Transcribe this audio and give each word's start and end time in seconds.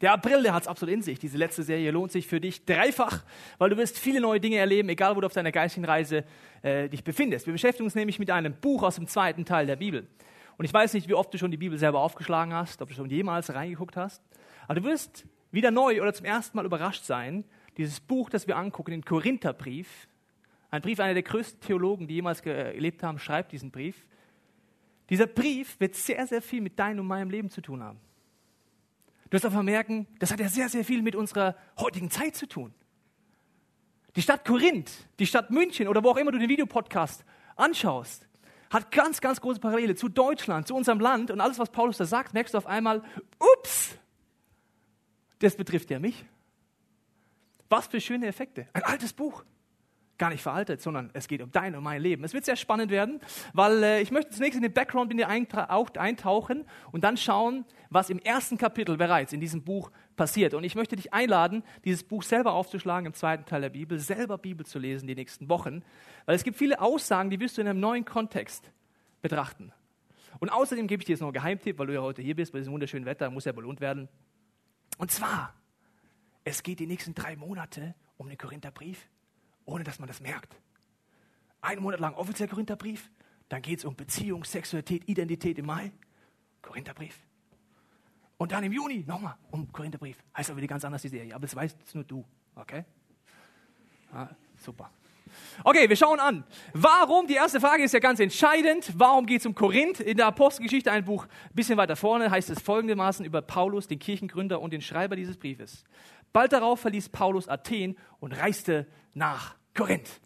Der 0.00 0.12
April, 0.12 0.42
der 0.42 0.52
hat 0.52 0.62
es 0.64 0.68
absolut 0.68 0.94
in 0.94 1.02
sich. 1.02 1.18
Diese 1.18 1.38
letzte 1.38 1.62
Serie 1.62 1.90
lohnt 1.90 2.12
sich 2.12 2.26
für 2.26 2.40
dich 2.40 2.64
dreifach, 2.64 3.22
weil 3.58 3.70
du 3.70 3.76
wirst 3.76 3.98
viele 3.98 4.20
neue 4.20 4.40
Dinge 4.40 4.56
erleben, 4.56 4.88
egal 4.88 5.14
wo 5.16 5.20
du 5.20 5.26
auf 5.26 5.32
deiner 5.32 5.52
geistigen 5.52 5.86
Reise 5.86 6.24
äh, 6.62 6.88
dich 6.88 7.04
befindest. 7.04 7.46
Wir 7.46 7.52
beschäftigen 7.52 7.84
uns 7.84 7.94
nämlich 7.94 8.18
mit 8.18 8.30
einem 8.30 8.54
Buch 8.54 8.82
aus 8.82 8.96
dem 8.96 9.06
zweiten 9.06 9.44
Teil 9.44 9.66
der 9.66 9.76
Bibel. 9.76 10.06
Und 10.56 10.64
ich 10.64 10.72
weiß 10.72 10.94
nicht, 10.94 11.08
wie 11.08 11.14
oft 11.14 11.32
du 11.32 11.38
schon 11.38 11.50
die 11.50 11.56
Bibel 11.56 11.78
selber 11.78 12.00
aufgeschlagen 12.00 12.52
hast, 12.52 12.82
ob 12.82 12.88
du 12.88 12.94
schon 12.94 13.08
jemals 13.08 13.52
reingeguckt 13.54 13.96
hast. 13.96 14.22
Aber 14.66 14.80
du 14.80 14.84
wirst 14.84 15.26
wieder 15.52 15.70
neu 15.70 16.02
oder 16.02 16.12
zum 16.12 16.26
ersten 16.26 16.56
Mal 16.56 16.66
überrascht 16.66 17.04
sein, 17.04 17.44
dieses 17.76 18.00
Buch, 18.00 18.30
das 18.30 18.46
wir 18.46 18.56
angucken, 18.56 18.92
den 18.92 19.04
Korintherbrief, 19.04 20.08
ein 20.70 20.82
Brief 20.82 20.98
einer 21.00 21.14
der 21.14 21.22
größten 21.22 21.60
Theologen, 21.60 22.08
die 22.08 22.14
jemals 22.14 22.42
gelebt 22.42 23.02
haben, 23.02 23.18
schreibt 23.18 23.52
diesen 23.52 23.70
Brief. 23.70 24.04
Dieser 25.08 25.26
Brief 25.26 25.78
wird 25.78 25.94
sehr, 25.94 26.26
sehr 26.26 26.42
viel 26.42 26.60
mit 26.60 26.78
deinem 26.78 27.00
und 27.00 27.06
meinem 27.06 27.30
Leben 27.30 27.50
zu 27.50 27.60
tun 27.60 27.82
haben. 27.82 28.00
Du 29.34 29.36
wirst 29.36 29.46
einfach 29.46 29.64
merken, 29.64 30.06
das 30.20 30.30
hat 30.30 30.38
ja 30.38 30.48
sehr, 30.48 30.68
sehr 30.68 30.84
viel 30.84 31.02
mit 31.02 31.16
unserer 31.16 31.56
heutigen 31.76 32.08
Zeit 32.08 32.36
zu 32.36 32.46
tun. 32.46 32.72
Die 34.14 34.22
Stadt 34.22 34.44
Korinth, 34.44 34.92
die 35.18 35.26
Stadt 35.26 35.50
München 35.50 35.88
oder 35.88 36.04
wo 36.04 36.10
auch 36.10 36.16
immer 36.18 36.30
du 36.30 36.38
den 36.38 36.48
Videopodcast 36.48 37.24
anschaust, 37.56 38.28
hat 38.70 38.92
ganz, 38.92 39.20
ganz 39.20 39.40
große 39.40 39.58
Parallele 39.58 39.96
zu 39.96 40.08
Deutschland, 40.08 40.68
zu 40.68 40.76
unserem 40.76 41.00
Land. 41.00 41.32
Und 41.32 41.40
alles, 41.40 41.58
was 41.58 41.70
Paulus 41.70 41.96
da 41.96 42.04
sagt, 42.04 42.32
merkst 42.32 42.54
du 42.54 42.58
auf 42.58 42.66
einmal, 42.66 43.02
ups, 43.40 43.98
das 45.40 45.56
betrifft 45.56 45.90
ja 45.90 45.98
mich. 45.98 46.24
Was 47.68 47.88
für 47.88 48.00
schöne 48.00 48.28
Effekte. 48.28 48.68
Ein 48.72 48.84
altes 48.84 49.12
Buch 49.12 49.44
gar 50.18 50.30
nicht 50.30 50.42
veraltet, 50.42 50.80
sondern 50.80 51.10
es 51.12 51.26
geht 51.26 51.42
um 51.42 51.50
dein 51.50 51.74
und 51.74 51.82
mein 51.82 52.00
Leben. 52.00 52.22
Es 52.24 52.34
wird 52.34 52.44
sehr 52.44 52.56
spannend 52.56 52.90
werden, 52.90 53.20
weil 53.52 53.82
äh, 53.82 54.00
ich 54.00 54.10
möchte 54.10 54.30
zunächst 54.30 54.56
in 54.56 54.62
den 54.62 54.72
Background 54.72 55.10
in 55.10 55.18
dir 55.18 55.28
eintauchen 55.28 56.64
und 56.92 57.04
dann 57.04 57.16
schauen, 57.16 57.64
was 57.90 58.10
im 58.10 58.18
ersten 58.20 58.56
Kapitel 58.56 58.96
bereits 58.96 59.32
in 59.32 59.40
diesem 59.40 59.64
Buch 59.64 59.90
passiert. 60.16 60.54
Und 60.54 60.64
ich 60.64 60.76
möchte 60.76 60.96
dich 60.96 61.12
einladen, 61.12 61.64
dieses 61.84 62.04
Buch 62.04 62.22
selber 62.22 62.52
aufzuschlagen 62.52 63.06
im 63.06 63.14
zweiten 63.14 63.44
Teil 63.44 63.62
der 63.62 63.70
Bibel, 63.70 63.98
selber 63.98 64.38
Bibel 64.38 64.64
zu 64.64 64.78
lesen 64.78 65.06
die 65.06 65.14
nächsten 65.14 65.48
Wochen, 65.48 65.82
weil 66.26 66.36
es 66.36 66.44
gibt 66.44 66.56
viele 66.56 66.80
Aussagen, 66.80 67.30
die 67.30 67.40
wirst 67.40 67.56
du 67.56 67.62
in 67.62 67.68
einem 67.68 67.80
neuen 67.80 68.04
Kontext 68.04 68.70
betrachten. 69.20 69.72
Und 70.38 70.50
außerdem 70.50 70.86
gebe 70.86 71.02
ich 71.02 71.06
dir 71.06 71.12
jetzt 71.12 71.20
noch 71.20 71.28
einen 71.28 71.34
Geheimtipp, 71.34 71.78
weil 71.78 71.86
du 71.88 71.94
ja 71.94 72.02
heute 72.02 72.22
hier 72.22 72.36
bist, 72.36 72.52
bei 72.52 72.58
diesem 72.58 72.72
wunderschönen 72.72 73.06
Wetter, 73.06 73.30
muss 73.30 73.44
ja 73.44 73.52
belohnt 73.52 73.80
werden. 73.80 74.08
Und 74.98 75.10
zwar, 75.10 75.54
es 76.44 76.62
geht 76.62 76.80
die 76.80 76.86
nächsten 76.86 77.14
drei 77.14 77.36
Monate 77.36 77.94
um 78.16 78.28
den 78.28 78.38
Korintherbrief 78.38 79.08
ohne 79.64 79.84
dass 79.84 79.98
man 79.98 80.08
das 80.08 80.20
merkt. 80.20 80.56
Einen 81.60 81.82
Monat 81.82 82.00
lang 82.00 82.14
offiziell 82.14 82.48
Korintherbrief, 82.48 83.10
dann 83.48 83.62
geht 83.62 83.78
es 83.78 83.84
um 83.84 83.96
Beziehung, 83.96 84.44
Sexualität, 84.44 85.08
Identität 85.08 85.58
im 85.58 85.66
Mai, 85.66 85.92
Korintherbrief. 86.62 87.18
Und 88.36 88.52
dann 88.52 88.64
im 88.64 88.72
Juni 88.72 89.04
nochmal 89.06 89.36
um 89.50 89.70
Korintherbrief. 89.70 90.22
Heißt 90.36 90.50
aber 90.50 90.58
wieder 90.58 90.68
ganz 90.68 90.84
anders 90.84 91.02
die 91.02 91.08
Serie, 91.08 91.34
aber 91.34 91.42
das 91.42 91.54
weißt 91.54 91.94
nur 91.94 92.04
du, 92.04 92.24
okay? 92.54 92.84
Ah, 94.12 94.28
super. 94.56 94.90
Okay, 95.62 95.88
wir 95.88 95.96
schauen 95.96 96.20
an. 96.20 96.44
Warum? 96.72 97.26
Die 97.26 97.34
erste 97.34 97.60
Frage 97.60 97.82
ist 97.82 97.92
ja 97.92 98.00
ganz 98.00 98.20
entscheidend. 98.20 98.92
Warum 98.96 99.26
geht 99.26 99.40
es 99.40 99.46
um 99.46 99.54
Korinth? 99.54 100.00
In 100.00 100.16
der 100.16 100.26
Apostelgeschichte, 100.26 100.90
ein 100.90 101.04
Buch 101.04 101.24
ein 101.24 101.54
bisschen 101.54 101.76
weiter 101.76 101.96
vorne, 101.96 102.30
heißt 102.30 102.50
es 102.50 102.60
folgendermaßen 102.60 103.24
über 103.24 103.42
Paulus, 103.42 103.88
den 103.88 103.98
Kirchengründer 103.98 104.60
und 104.60 104.72
den 104.72 104.80
Schreiber 104.80 105.16
dieses 105.16 105.36
Briefes. 105.36 105.84
Bald 106.32 106.52
darauf 106.52 106.80
verließ 106.80 107.10
Paulus 107.10 107.48
Athen 107.48 107.96
und 108.20 108.32
reiste 108.32 108.86
nach 109.12 109.54
Korinth. 109.74 110.20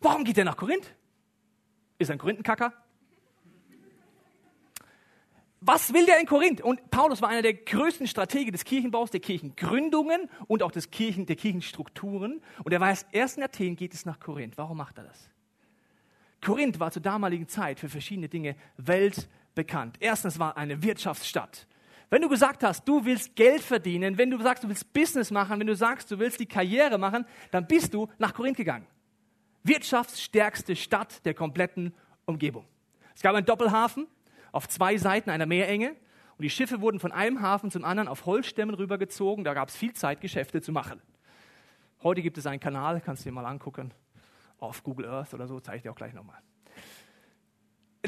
Warum 0.00 0.24
geht 0.24 0.38
er 0.38 0.44
nach 0.44 0.56
Korinth? 0.56 0.94
Ist 1.98 2.10
er 2.10 2.14
ein 2.14 2.18
Korinthenkacker? 2.18 2.72
Was 5.60 5.92
will 5.92 6.06
der 6.06 6.20
in 6.20 6.26
Korinth? 6.26 6.60
Und 6.60 6.90
Paulus 6.90 7.20
war 7.20 7.30
einer 7.30 7.42
der 7.42 7.54
größten 7.54 8.06
Strategen 8.06 8.52
des 8.52 8.64
Kirchenbaus, 8.64 9.10
der 9.10 9.20
Kirchengründungen 9.20 10.28
und 10.46 10.62
auch 10.62 10.70
des 10.70 10.90
Kirchen, 10.90 11.26
der 11.26 11.36
Kirchenstrukturen. 11.36 12.40
Und 12.62 12.72
er 12.72 12.80
weiß, 12.80 13.06
erst 13.10 13.38
in 13.38 13.42
Athen 13.42 13.74
geht 13.74 13.92
es 13.92 14.06
nach 14.06 14.20
Korinth. 14.20 14.56
Warum 14.56 14.76
macht 14.76 14.98
er 14.98 15.04
das? 15.04 15.28
Korinth 16.40 16.78
war 16.78 16.92
zur 16.92 17.02
damaligen 17.02 17.48
Zeit 17.48 17.80
für 17.80 17.88
verschiedene 17.88 18.28
Dinge 18.28 18.54
weltbekannt. 18.76 19.96
Erstens 19.98 20.38
war 20.38 20.56
eine 20.56 20.80
Wirtschaftsstadt. 20.82 21.66
Wenn 22.10 22.22
du 22.22 22.28
gesagt 22.28 22.62
hast, 22.62 22.86
du 22.88 23.04
willst 23.04 23.34
Geld 23.34 23.60
verdienen, 23.60 24.16
wenn 24.16 24.30
du 24.30 24.40
sagst, 24.40 24.62
du 24.62 24.68
willst 24.68 24.92
Business 24.92 25.30
machen, 25.30 25.58
wenn 25.58 25.66
du 25.66 25.74
sagst, 25.74 26.10
du 26.10 26.18
willst 26.18 26.38
die 26.40 26.46
Karriere 26.46 26.96
machen, 26.98 27.26
dann 27.50 27.66
bist 27.66 27.92
du 27.92 28.08
nach 28.18 28.32
Korinth 28.32 28.56
gegangen. 28.56 28.86
Wirtschaftsstärkste 29.64 30.76
Stadt 30.76 31.24
der 31.26 31.34
kompletten 31.34 31.92
Umgebung. 32.24 32.64
Es 33.14 33.22
gab 33.22 33.34
einen 33.34 33.44
Doppelhafen 33.44 34.06
auf 34.52 34.68
zwei 34.68 34.96
Seiten 34.96 35.30
einer 35.30 35.46
Meerenge 35.46 35.90
und 35.90 36.42
die 36.42 36.50
Schiffe 36.50 36.80
wurden 36.80 37.00
von 37.00 37.12
einem 37.12 37.40
Hafen 37.40 37.70
zum 37.70 37.84
anderen 37.84 38.08
auf 38.08 38.26
Holzstämmen 38.26 38.74
rübergezogen. 38.74 39.44
Da 39.44 39.54
gab 39.54 39.68
es 39.68 39.76
viel 39.76 39.92
Zeit, 39.92 40.20
Geschäfte 40.20 40.60
zu 40.60 40.72
machen. 40.72 41.00
Heute 42.02 42.22
gibt 42.22 42.38
es 42.38 42.46
einen 42.46 42.60
Kanal, 42.60 43.00
kannst 43.00 43.24
du 43.24 43.28
dir 43.28 43.34
mal 43.34 43.46
angucken, 43.46 43.92
auf 44.58 44.82
Google 44.84 45.06
Earth 45.06 45.34
oder 45.34 45.48
so, 45.48 45.58
zeige 45.60 45.78
ich 45.78 45.82
dir 45.82 45.90
auch 45.90 45.96
gleich 45.96 46.14
nochmal 46.14 46.40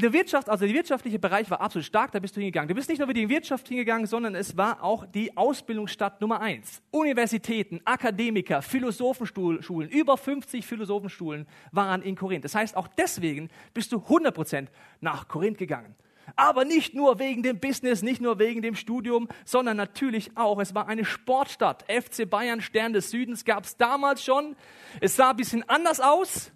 der 0.00 0.12
Wirtschaft, 0.12 0.48
also 0.48 0.64
der 0.64 0.74
wirtschaftliche 0.74 1.18
Bereich 1.18 1.50
war 1.50 1.60
absolut 1.60 1.84
stark, 1.84 2.12
da 2.12 2.18
bist 2.18 2.36
du 2.36 2.40
hingegangen. 2.40 2.68
Du 2.68 2.74
bist 2.74 2.88
nicht 2.88 2.98
nur 2.98 3.08
für 3.08 3.14
die 3.14 3.28
Wirtschaft 3.28 3.68
hingegangen, 3.68 4.06
sondern 4.06 4.34
es 4.34 4.56
war 4.56 4.82
auch 4.82 5.04
die 5.06 5.36
Ausbildungsstadt 5.36 6.20
Nummer 6.20 6.40
eins. 6.40 6.82
Universitäten, 6.90 7.80
Akademiker, 7.84 8.62
Philosophenschulen, 8.62 9.88
über 9.90 10.16
50 10.16 10.64
Philosophenschulen 10.64 11.46
waren 11.72 12.02
in 12.02 12.16
Korinth. 12.16 12.44
Das 12.44 12.54
heißt, 12.54 12.76
auch 12.76 12.88
deswegen 12.88 13.48
bist 13.74 13.92
du 13.92 13.98
100% 13.98 14.68
nach 15.00 15.28
Korinth 15.28 15.58
gegangen. 15.58 15.94
Aber 16.36 16.64
nicht 16.64 16.94
nur 16.94 17.18
wegen 17.18 17.42
dem 17.42 17.60
Business, 17.60 18.02
nicht 18.02 18.20
nur 18.20 18.38
wegen 18.38 18.62
dem 18.62 18.74
Studium, 18.74 19.28
sondern 19.44 19.76
natürlich 19.76 20.36
auch, 20.36 20.58
es 20.60 20.74
war 20.74 20.88
eine 20.88 21.04
Sportstadt. 21.04 21.84
FC 21.90 22.28
Bayern, 22.28 22.60
Stern 22.60 22.92
des 22.92 23.10
Südens 23.10 23.44
gab 23.44 23.64
es 23.64 23.76
damals 23.76 24.24
schon. 24.24 24.56
Es 25.00 25.16
sah 25.16 25.30
ein 25.30 25.36
bisschen 25.36 25.68
anders 25.68 26.00
aus, 26.00 26.52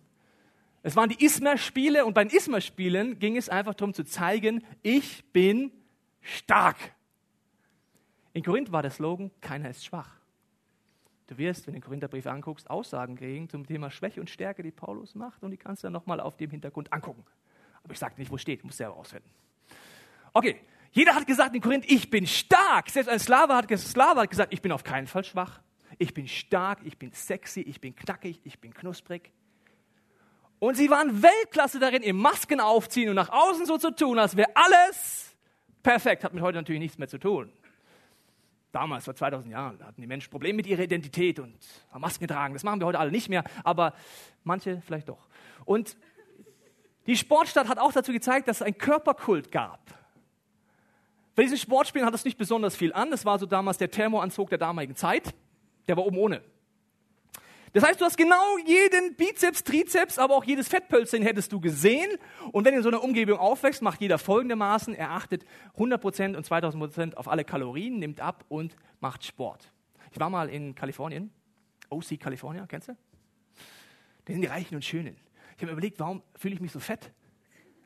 es 0.86 0.96
waren 0.96 1.08
die 1.08 1.24
Isma-Spiele 1.24 2.04
und 2.04 2.12
bei 2.12 2.24
den 2.24 2.36
Isma-Spielen 2.36 3.18
ging 3.18 3.38
es 3.38 3.48
einfach 3.48 3.72
darum 3.72 3.94
zu 3.94 4.04
zeigen, 4.04 4.62
ich 4.82 5.24
bin 5.32 5.72
stark. 6.20 6.76
In 8.34 8.42
Korinth 8.42 8.70
war 8.70 8.82
der 8.82 8.90
Slogan, 8.90 9.30
keiner 9.40 9.70
ist 9.70 9.86
schwach. 9.86 10.20
Du 11.26 11.38
wirst, 11.38 11.66
wenn 11.66 11.72
du 11.72 11.80
den 11.80 11.84
Korintherbrief 11.84 12.26
anguckst, 12.26 12.68
Aussagen 12.68 13.16
kriegen 13.16 13.48
zum 13.48 13.66
Thema 13.66 13.90
Schwäche 13.90 14.20
und 14.20 14.28
Stärke, 14.28 14.62
die 14.62 14.72
Paulus 14.72 15.14
macht 15.14 15.42
und 15.42 15.52
die 15.52 15.56
kannst 15.56 15.82
du 15.82 15.86
dann 15.86 15.94
nochmal 15.94 16.20
auf 16.20 16.36
dem 16.36 16.50
Hintergrund 16.50 16.92
angucken. 16.92 17.24
Aber 17.82 17.94
ich 17.94 17.98
sage 17.98 18.16
nicht, 18.18 18.30
wo 18.30 18.36
steht, 18.36 18.62
musst 18.62 18.76
selber 18.76 18.96
ausfinden. 18.96 19.30
Okay, 20.34 20.60
jeder 20.90 21.14
hat 21.14 21.26
gesagt 21.26 21.54
in 21.54 21.62
Korinth, 21.62 21.90
ich 21.90 22.10
bin 22.10 22.26
stark. 22.26 22.90
Selbst 22.90 23.08
ein 23.08 23.20
Slave 23.20 23.54
hat, 23.54 23.70
Slave 23.78 24.20
hat 24.20 24.30
gesagt, 24.30 24.52
ich 24.52 24.60
bin 24.60 24.72
auf 24.72 24.82
keinen 24.82 25.06
Fall 25.06 25.24
schwach. 25.24 25.60
Ich 25.96 26.12
bin 26.12 26.26
stark, 26.26 26.80
ich 26.84 26.98
bin 26.98 27.12
sexy, 27.12 27.60
ich 27.60 27.80
bin 27.80 27.94
knackig, 27.94 28.40
ich 28.42 28.58
bin 28.58 28.74
knusprig. 28.74 29.32
Und 30.58 30.76
sie 30.76 30.90
waren 30.90 31.22
Weltklasse 31.22 31.78
darin, 31.78 32.02
im 32.02 32.16
Masken 32.16 32.58
aufziehen 32.58 33.08
und 33.08 33.14
nach 33.14 33.28
außen 33.28 33.64
so 33.64 33.78
zu 33.78 33.94
tun, 33.94 34.18
als 34.18 34.36
wäre 34.36 34.50
alles 34.54 35.36
perfekt. 35.82 36.24
Hat 36.24 36.34
mit 36.34 36.42
heute 36.42 36.58
natürlich 36.58 36.80
nichts 36.80 36.98
mehr 36.98 37.08
zu 37.08 37.18
tun. 37.18 37.52
Damals, 38.72 39.04
vor 39.04 39.14
2000 39.14 39.52
Jahren, 39.52 39.84
hatten 39.84 40.00
die 40.00 40.06
Menschen 40.08 40.30
Probleme 40.30 40.56
mit 40.56 40.66
ihrer 40.66 40.82
Identität 40.82 41.38
und 41.38 41.56
haben 41.92 42.00
Masken 42.00 42.26
getragen. 42.26 42.54
Das 42.54 42.64
machen 42.64 42.80
wir 42.80 42.86
heute 42.86 42.98
alle 42.98 43.12
nicht 43.12 43.28
mehr, 43.28 43.44
aber 43.62 43.94
manche 44.42 44.80
vielleicht 44.80 45.08
doch. 45.08 45.28
Und 45.64 45.96
die 47.06 47.16
Sportstadt 47.16 47.68
hat 47.68 47.78
auch 47.78 47.92
dazu 47.92 48.12
gezeigt, 48.12 48.48
dass 48.48 48.56
es 48.56 48.62
einen 48.62 48.78
Körperkult 48.78 49.52
gab. 49.52 49.83
Bei 51.34 51.42
diesen 51.42 51.58
Sportspielen 51.58 52.06
hat 52.06 52.14
es 52.14 52.24
nicht 52.24 52.38
besonders 52.38 52.76
viel 52.76 52.92
an. 52.92 53.10
Das 53.10 53.24
war 53.24 53.38
so 53.38 53.46
damals 53.46 53.78
der 53.78 53.90
Thermoanzug 53.90 54.50
der 54.50 54.58
damaligen 54.58 54.94
Zeit. 54.94 55.34
Der 55.88 55.96
war 55.96 56.06
oben 56.06 56.18
ohne. 56.18 56.42
Das 57.72 57.82
heißt, 57.82 58.00
du 58.00 58.04
hast 58.04 58.16
genau 58.16 58.56
jeden 58.64 59.16
Bizeps, 59.16 59.64
Trizeps, 59.64 60.18
aber 60.18 60.36
auch 60.36 60.44
jedes 60.44 60.68
Fettpölzchen 60.68 61.22
hättest 61.22 61.50
du 61.52 61.60
gesehen. 61.60 62.08
Und 62.52 62.64
wenn 62.64 62.72
du 62.72 62.78
in 62.78 62.82
so 62.84 62.88
einer 62.88 63.02
Umgebung 63.02 63.36
aufwächst, 63.36 63.82
macht 63.82 64.00
jeder 64.00 64.18
folgendermaßen. 64.18 64.94
Er 64.94 65.10
achtet 65.10 65.44
100% 65.76 66.36
und 66.36 66.46
2000% 66.46 67.14
auf 67.14 67.26
alle 67.26 67.44
Kalorien, 67.44 67.98
nimmt 67.98 68.20
ab 68.20 68.44
und 68.48 68.76
macht 69.00 69.24
Sport. 69.24 69.72
Ich 70.12 70.20
war 70.20 70.30
mal 70.30 70.48
in 70.48 70.76
Kalifornien. 70.76 71.32
OC 71.90 72.20
California, 72.20 72.64
kennst 72.68 72.88
du? 72.88 72.92
Das 74.24 74.34
sind 74.34 74.42
die 74.42 74.46
Reichen 74.46 74.76
und 74.76 74.84
Schönen. 74.84 75.16
Ich 75.56 75.62
habe 75.62 75.66
mir 75.66 75.72
überlegt, 75.72 75.98
warum 75.98 76.22
fühle 76.36 76.54
ich 76.54 76.60
mich 76.60 76.70
so 76.70 76.78
fett 76.78 77.10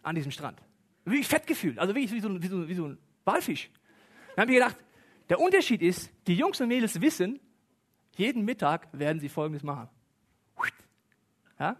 an 0.02 0.14
diesem 0.14 0.32
Strand? 0.32 0.62
Wie 1.06 1.24
fett 1.24 1.46
gefühlt, 1.46 1.78
also 1.78 1.94
wie, 1.94 2.10
wie, 2.10 2.20
so, 2.20 2.42
wie, 2.42 2.46
so, 2.46 2.68
wie 2.68 2.74
so 2.74 2.88
ein 2.88 2.98
Walfisch. 3.28 3.70
Dann 4.34 4.42
habe 4.42 4.52
ich 4.52 4.58
gedacht, 4.58 4.76
der 5.28 5.40
Unterschied 5.40 5.82
ist, 5.82 6.10
die 6.26 6.34
Jungs 6.34 6.60
und 6.60 6.68
Mädels 6.68 7.00
wissen, 7.00 7.40
jeden 8.16 8.44
Mittag 8.44 8.88
werden 8.92 9.20
sie 9.20 9.28
Folgendes 9.28 9.62
machen. 9.62 9.88
Ja? 11.58 11.76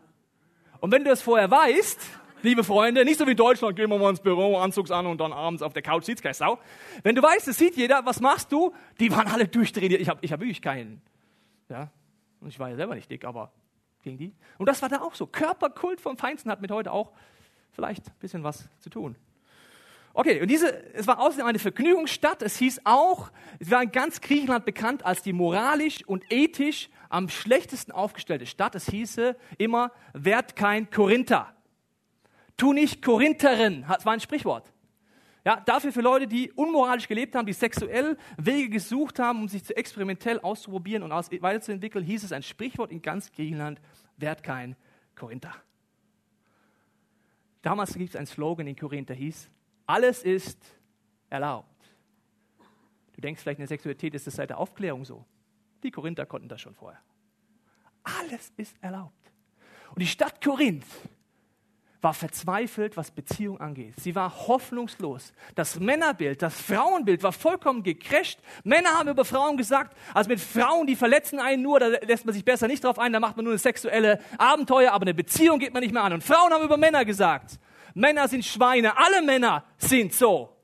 Und 0.81 0.93
wenn 0.93 1.05
du 1.05 1.11
das 1.11 1.23
vorher 1.23 1.51
weißt, 1.51 2.01
liebe 2.43 2.65
Freunde. 2.65 3.05
Nicht 3.05 3.19
so 3.19 3.27
wie 3.27 3.33
in 3.33 3.37
Deutschland, 3.37 3.77
gehen 3.77 3.91
wir 3.91 3.99
mal 3.99 4.11
ins 4.11 4.21
Büro, 4.21 4.59
Anzugs 4.59 4.91
an 4.91 5.07
und 5.07 5.21
dann 5.21 5.33
abends 5.33 5.63
auf 5.63 5.73
der 5.73 5.83
Couch 5.83 6.05
sieht's 6.05 6.23
keine 6.23 6.35
Sau. 6.35 6.59
Wenn 7.03 7.15
du 7.15 7.23
weißt, 7.23 7.49
es 7.49 7.59
sieht 7.59 7.77
jeder, 7.77 8.05
was 8.05 8.21
machst 8.21 8.53
du? 8.53 8.73
Die 9.01 9.11
waren 9.11 9.29
alle 9.29 9.49
durchtrainiert. 9.49 10.01
Ich 10.01 10.09
habe 10.09 10.21
ich 10.23 10.33
hab 10.33 10.41
wirklich 10.41 10.63
keinen. 10.63 11.03
Ja? 11.69 11.91
Und 12.41 12.49
ich 12.49 12.59
war 12.59 12.69
ja 12.69 12.77
selber 12.77 12.95
nicht 12.95 13.11
dick, 13.11 13.25
aber 13.25 13.53
gegen 14.03 14.19
die. 14.19 14.35
Und 14.59 14.69
das 14.69 14.83
war 14.83 14.89
da 14.89 15.01
auch 15.01 15.15
so. 15.15 15.27
Körperkult 15.27 16.01
vom 16.01 16.17
Feinsten 16.17 16.51
hat 16.51 16.61
mit 16.61 16.71
heute 16.71 16.93
auch 16.93 17.13
vielleicht 17.73 18.07
ein 18.07 18.15
bisschen 18.21 18.45
was 18.45 18.69
zu 18.79 18.91
tun. 18.91 19.17
Okay, 20.19 20.43
und 20.43 20.51
diese, 20.51 20.85
es 20.95 21.07
war 21.07 21.21
außerdem 21.21 21.47
eine 21.47 21.61
Vergnügungsstadt. 21.61 22.43
Es 22.43 22.57
hieß 22.57 22.81
auch, 22.83 23.31
es 23.61 23.71
war 23.71 23.85
in 23.85 23.93
ganz 23.93 24.21
Griechenland 24.21 24.65
bekannt 24.65 25.07
als 25.07 25.23
die 25.23 25.33
moralisch 25.33 26.05
und 26.09 26.25
ethisch 26.33 26.91
am 27.09 27.29
schlechtesten 27.29 27.93
aufgestellte 27.93 28.45
Stadt. 28.45 28.75
Es 28.75 28.87
hieße 28.87 29.37
immer, 29.59 29.93
werd 30.15 30.57
kein 30.57 30.91
Korinther. 30.91 31.55
Tu 32.57 32.73
nicht 32.73 33.01
Korintherin. 33.01 33.85
Das 33.87 34.05
war 34.05 34.13
ein 34.13 34.19
Sprichwort. 34.19 34.73
Ja, 35.45 35.63
dafür 35.65 35.93
für 35.93 36.01
Leute, 36.01 36.27
die 36.27 36.51
unmoralisch 36.51 37.07
gelebt 37.07 37.37
haben, 37.37 37.47
die 37.47 37.53
sexuell 37.53 38.19
Wege 38.37 38.71
gesucht 38.71 39.21
haben, 39.21 39.43
um 39.43 39.47
sich 39.47 39.63
zu 39.63 39.77
experimentell 39.77 40.41
auszuprobieren 40.41 41.05
und 41.05 41.13
weiterzuentwickeln, 41.13 42.05
hieß 42.05 42.25
es 42.25 42.33
ein 42.33 42.43
Sprichwort 42.43 42.91
in 42.91 43.03
ganz 43.03 43.31
Griechenland, 43.31 43.81
werd 44.17 44.43
kein 44.43 44.75
Korinther. 45.15 45.55
Damals 47.63 47.95
gibt 47.95 48.11
es 48.11 48.17
einen 48.17 48.27
Slogan 48.27 48.67
in 48.67 48.75
Korinth, 48.75 49.11
der 49.11 49.17
hieß, 49.17 49.49
alles 49.89 50.23
ist 50.23 50.59
erlaubt. 51.31 51.67
Du 53.15 53.21
denkst 53.21 53.43
vielleicht, 53.43 53.59
in 53.59 53.63
der 53.63 53.69
Sexualität 53.69 54.15
ist 54.15 54.27
das 54.27 54.37
seit 54.37 54.51
der 54.51 54.59
Aufklärung 54.59 55.05
so. 55.05 55.25
Die 55.83 55.91
Korinther 55.91 56.27
konnten 56.27 56.49
das 56.49 56.61
schon 56.61 56.75
vorher. 56.75 57.01
Alles 58.05 58.53
ist 58.57 58.77
erlaubt. 58.81 59.33
Und 59.91 60.01
die 60.01 60.07
Stadt 60.07 60.41
Korinth 60.45 60.85
war 62.01 62.15
verzweifelt, 62.15 62.97
was 62.97 63.11
Beziehung 63.11 63.61
angeht. 63.61 63.95
Sie 63.99 64.15
war 64.15 64.47
hoffnungslos. 64.47 65.33
Das 65.55 65.81
Männerbild, 65.81 66.43
das 66.43 66.61
Frauenbild 66.61 67.23
war 67.23 67.33
vollkommen 67.33 67.83
gecrasht. 67.83 68.39
Männer 68.63 68.91
haben 68.91 69.09
über 69.09 69.25
Frauen 69.25 69.57
gesagt, 69.57 69.97
also 70.15 70.29
mit 70.29 70.39
Frauen, 70.39 70.87
die 70.87 70.95
verletzen 70.95 71.41
einen 71.41 71.63
nur, 71.63 71.81
da 71.81 71.89
lässt 71.89 72.25
man 72.25 72.35
sich 72.35 72.45
besser 72.45 72.69
nicht 72.69 72.85
drauf 72.85 72.99
ein, 72.99 73.13
da 73.13 73.21
macht 73.21 73.37
man 73.37 73.45
nur 73.45 73.53
eine 73.53 73.59
sexuelle 73.59 74.21
Abenteuer, 74.37 74.93
aber 74.93 75.03
eine 75.03 75.15
Beziehung 75.15 75.59
geht 75.59 75.73
man 75.73 75.83
nicht 75.83 75.93
mehr 75.93 76.05
an. 76.05 76.13
Und 76.13 76.23
Frauen 76.23 76.53
haben 76.53 76.65
über 76.65 76.77
Männer 76.77 77.05
gesagt, 77.05 77.59
Männer 77.99 78.29
sind 78.29 78.45
Schweine, 78.45 78.97
alle 78.97 79.23
Männer 79.23 79.65
sind 79.77 80.13
so. 80.15 80.57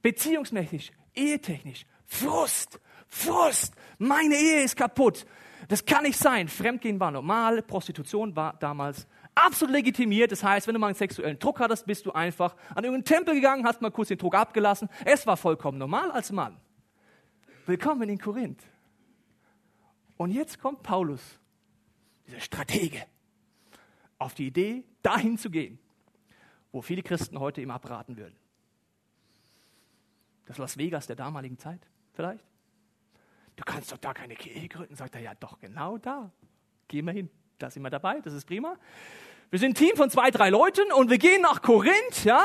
Beziehungsmäßig, 0.00 0.90
ehetechnisch, 1.14 1.84
Frust, 2.06 2.80
Frust, 3.06 3.74
meine 3.98 4.34
Ehe 4.34 4.62
ist 4.62 4.76
kaputt. 4.76 5.26
Das 5.68 5.84
kann 5.84 6.04
nicht 6.04 6.18
sein. 6.18 6.48
Fremdgehen 6.48 6.98
war 7.00 7.10
normal, 7.10 7.60
Prostitution 7.60 8.34
war 8.34 8.54
damals 8.60 9.06
absolut 9.34 9.74
legitimiert. 9.74 10.32
Das 10.32 10.42
heißt, 10.42 10.66
wenn 10.66 10.72
du 10.72 10.80
mal 10.80 10.86
einen 10.86 10.96
sexuellen 10.96 11.38
Druck 11.38 11.60
hattest, 11.60 11.84
bist 11.84 12.06
du 12.06 12.12
einfach 12.12 12.56
an 12.70 12.84
irgendeinen 12.84 13.04
Tempel 13.04 13.34
gegangen, 13.34 13.66
hast 13.66 13.82
mal 13.82 13.90
kurz 13.90 14.08
den 14.08 14.16
Druck 14.16 14.36
abgelassen. 14.36 14.88
Es 15.04 15.26
war 15.26 15.36
vollkommen 15.36 15.76
normal 15.76 16.10
als 16.12 16.32
Mann. 16.32 16.56
Willkommen 17.66 18.08
in 18.08 18.18
Korinth. 18.18 18.62
Und 20.16 20.30
jetzt 20.30 20.60
kommt 20.60 20.82
Paulus, 20.82 21.20
dieser 22.26 22.40
Stratege, 22.40 23.02
auf 24.18 24.32
die 24.32 24.46
Idee, 24.46 24.84
dahin 25.02 25.36
zu 25.36 25.50
gehen, 25.50 25.78
wo 26.76 26.82
viele 26.82 27.02
Christen 27.02 27.40
heute 27.40 27.62
ihm 27.62 27.70
abraten 27.70 28.18
würden. 28.18 28.36
Das 30.44 30.58
Las 30.58 30.76
Vegas 30.76 31.06
der 31.06 31.16
damaligen 31.16 31.58
Zeit, 31.58 31.80
vielleicht? 32.12 32.44
Du 33.56 33.64
kannst 33.64 33.90
doch 33.90 33.96
da 33.96 34.12
keine 34.12 34.36
Kirche 34.36 34.68
gründen. 34.68 34.94
Sagt 34.94 35.14
er, 35.14 35.22
ja, 35.22 35.34
doch, 35.34 35.58
genau 35.58 35.96
da. 35.96 36.30
Gehen 36.86 37.06
wir 37.06 37.12
hin. 37.14 37.30
Da 37.58 37.70
sind 37.70 37.82
wir 37.82 37.88
dabei, 37.88 38.20
das 38.20 38.34
ist 38.34 38.44
prima. 38.44 38.76
Wir 39.48 39.58
sind 39.58 39.70
ein 39.70 39.74
Team 39.74 39.96
von 39.96 40.10
zwei, 40.10 40.30
drei 40.30 40.50
Leuten 40.50 40.92
und 40.92 41.08
wir 41.08 41.16
gehen 41.16 41.40
nach 41.40 41.62
Korinth, 41.62 42.24
ja. 42.24 42.44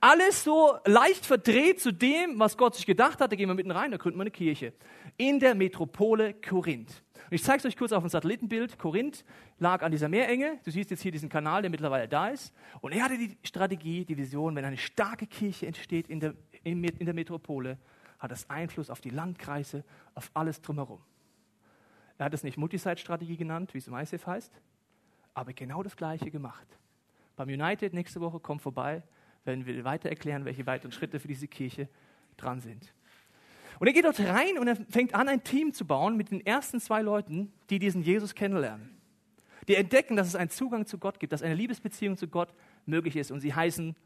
Alles 0.00 0.44
so 0.44 0.78
leicht 0.84 1.26
verdreht 1.26 1.80
zu 1.80 1.92
dem, 1.92 2.38
was 2.38 2.56
Gott 2.56 2.76
sich 2.76 2.86
gedacht 2.86 3.20
hat. 3.20 3.32
Da 3.32 3.36
gehen 3.36 3.48
wir 3.48 3.54
mitten 3.54 3.72
rein, 3.72 3.90
da 3.90 3.96
gründen 3.96 4.18
wir 4.20 4.22
eine 4.22 4.30
Kirche. 4.30 4.72
In 5.16 5.40
der 5.40 5.56
Metropole 5.56 6.34
Korinth. 6.34 7.02
Und 7.34 7.38
ich 7.38 7.42
zeige 7.42 7.58
es 7.58 7.64
euch 7.64 7.76
kurz 7.76 7.90
auf 7.90 8.04
dem 8.04 8.08
Satellitenbild. 8.08 8.78
Korinth 8.78 9.24
lag 9.58 9.82
an 9.82 9.90
dieser 9.90 10.08
Meerenge. 10.08 10.60
Du 10.64 10.70
siehst 10.70 10.92
jetzt 10.92 11.02
hier 11.02 11.10
diesen 11.10 11.28
Kanal, 11.28 11.62
der 11.62 11.70
mittlerweile 11.72 12.06
da 12.06 12.28
ist. 12.28 12.54
Und 12.80 12.92
er 12.92 13.02
hatte 13.02 13.18
die 13.18 13.36
Strategie, 13.42 14.04
die 14.04 14.16
Vision, 14.16 14.54
wenn 14.54 14.64
eine 14.64 14.78
starke 14.78 15.26
Kirche 15.26 15.66
entsteht 15.66 16.08
in 16.08 16.20
der, 16.20 16.34
in, 16.62 16.84
in 16.84 17.04
der 17.04 17.12
Metropole, 17.12 17.76
hat 18.20 18.30
das 18.30 18.48
Einfluss 18.48 18.88
auf 18.88 19.00
die 19.00 19.10
Landkreise, 19.10 19.82
auf 20.14 20.30
alles 20.32 20.62
drumherum. 20.62 21.00
Er 22.18 22.26
hat 22.26 22.34
es 22.34 22.44
nicht 22.44 22.56
Multisite-Strategie 22.56 23.36
genannt, 23.36 23.74
wie 23.74 23.78
es 23.78 23.88
im 23.88 23.96
ICF 23.96 24.28
heißt, 24.28 24.52
aber 25.34 25.52
genau 25.54 25.82
das 25.82 25.96
Gleiche 25.96 26.30
gemacht. 26.30 26.78
Beim 27.34 27.48
United 27.48 27.94
nächste 27.94 28.20
Woche 28.20 28.38
kommt 28.38 28.62
vorbei, 28.62 29.02
werden 29.42 29.66
wir 29.66 29.82
weiter 29.82 30.08
erklären, 30.08 30.44
welche 30.44 30.68
weiteren 30.68 30.92
Schritte 30.92 31.18
für 31.18 31.26
diese 31.26 31.48
Kirche 31.48 31.88
dran 32.36 32.60
sind. 32.60 32.94
Und 33.78 33.86
er 33.86 33.92
geht 33.92 34.04
dort 34.04 34.20
rein 34.20 34.58
und 34.58 34.68
er 34.68 34.76
fängt 34.76 35.14
an, 35.14 35.28
ein 35.28 35.42
Team 35.42 35.72
zu 35.72 35.86
bauen 35.86 36.16
mit 36.16 36.30
den 36.30 36.44
ersten 36.44 36.80
zwei 36.80 37.02
Leuten, 37.02 37.52
die 37.70 37.78
diesen 37.78 38.02
Jesus 38.02 38.34
kennenlernen. 38.34 38.96
Die 39.68 39.76
entdecken, 39.76 40.16
dass 40.16 40.26
es 40.26 40.36
einen 40.36 40.50
Zugang 40.50 40.86
zu 40.86 40.98
Gott 40.98 41.18
gibt, 41.18 41.32
dass 41.32 41.42
eine 41.42 41.54
Liebesbeziehung 41.54 42.16
zu 42.16 42.28
Gott 42.28 42.52
möglich 42.86 43.16
ist. 43.16 43.30
Und 43.30 43.40
sie 43.40 43.54
heißen 43.54 43.96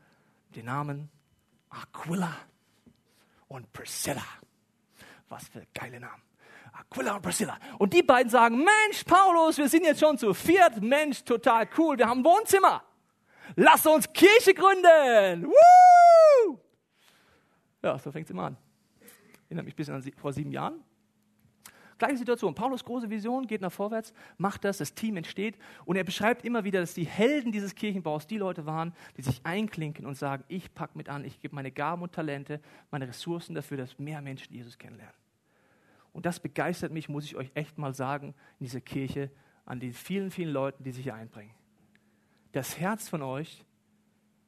den 0.54 0.64
Namen 0.64 1.10
Aquila 1.68 2.34
und 3.48 3.72
Priscilla. 3.72 4.24
Was 5.28 5.48
für 5.48 5.66
geile 5.74 6.00
Namen. 6.00 6.22
Aquila 6.72 7.16
und 7.16 7.22
Priscilla. 7.22 7.58
Und 7.78 7.92
die 7.92 8.02
beiden 8.02 8.30
sagen, 8.30 8.58
Mensch, 8.58 9.04
Paulus, 9.04 9.58
wir 9.58 9.68
sind 9.68 9.84
jetzt 9.84 10.00
schon 10.00 10.16
zu 10.16 10.32
viert. 10.32 10.80
Mensch, 10.80 11.24
total 11.24 11.68
cool. 11.76 11.98
Wir 11.98 12.08
haben 12.08 12.20
ein 12.20 12.24
Wohnzimmer. 12.24 12.84
Lass 13.56 13.84
uns 13.86 14.10
Kirche 14.12 14.54
gründen. 14.54 15.46
Woo! 15.46 16.60
Ja, 17.82 17.98
so 17.98 18.12
fängt 18.12 18.26
es 18.26 18.30
immer 18.30 18.44
an. 18.44 18.56
Erinnert 19.48 19.64
mich 19.64 19.74
ein 19.74 19.76
bisschen 19.76 19.94
an 19.94 20.12
vor 20.16 20.32
sieben 20.32 20.52
Jahren. 20.52 20.82
Gleiche 21.98 22.18
Situation. 22.18 22.54
Paulus 22.54 22.84
große 22.84 23.10
Vision, 23.10 23.46
geht 23.46 23.60
nach 23.60 23.72
vorwärts, 23.72 24.14
macht 24.36 24.64
das, 24.64 24.78
das 24.78 24.94
Team 24.94 25.16
entsteht 25.16 25.58
und 25.84 25.96
er 25.96 26.04
beschreibt 26.04 26.44
immer 26.44 26.62
wieder, 26.64 26.80
dass 26.80 26.94
die 26.94 27.04
Helden 27.04 27.50
dieses 27.50 27.74
Kirchenbaus 27.74 28.26
die 28.26 28.38
Leute 28.38 28.66
waren, 28.66 28.94
die 29.16 29.22
sich 29.22 29.44
einklinken 29.44 30.06
und 30.06 30.16
sagen, 30.16 30.44
ich 30.46 30.72
packe 30.74 30.96
mit 30.96 31.08
an, 31.08 31.24
ich 31.24 31.40
gebe 31.40 31.56
meine 31.56 31.72
Gaben 31.72 32.02
und 32.02 32.12
Talente, 32.12 32.60
meine 32.92 33.08
Ressourcen 33.08 33.54
dafür, 33.54 33.76
dass 33.76 33.98
mehr 33.98 34.22
Menschen 34.22 34.54
Jesus 34.54 34.78
kennenlernen. 34.78 35.14
Und 36.12 36.24
das 36.24 36.40
begeistert 36.40 36.92
mich, 36.92 37.08
muss 37.08 37.24
ich 37.24 37.36
euch 37.36 37.50
echt 37.54 37.78
mal 37.78 37.94
sagen, 37.94 38.34
in 38.60 38.66
dieser 38.66 38.80
Kirche, 38.80 39.30
an 39.64 39.80
den 39.80 39.92
vielen, 39.92 40.30
vielen 40.30 40.52
Leuten, 40.52 40.84
die 40.84 40.92
sich 40.92 41.04
hier 41.04 41.14
einbringen. 41.14 41.54
Das 42.52 42.78
Herz 42.78 43.08
von 43.08 43.22
euch, 43.22 43.64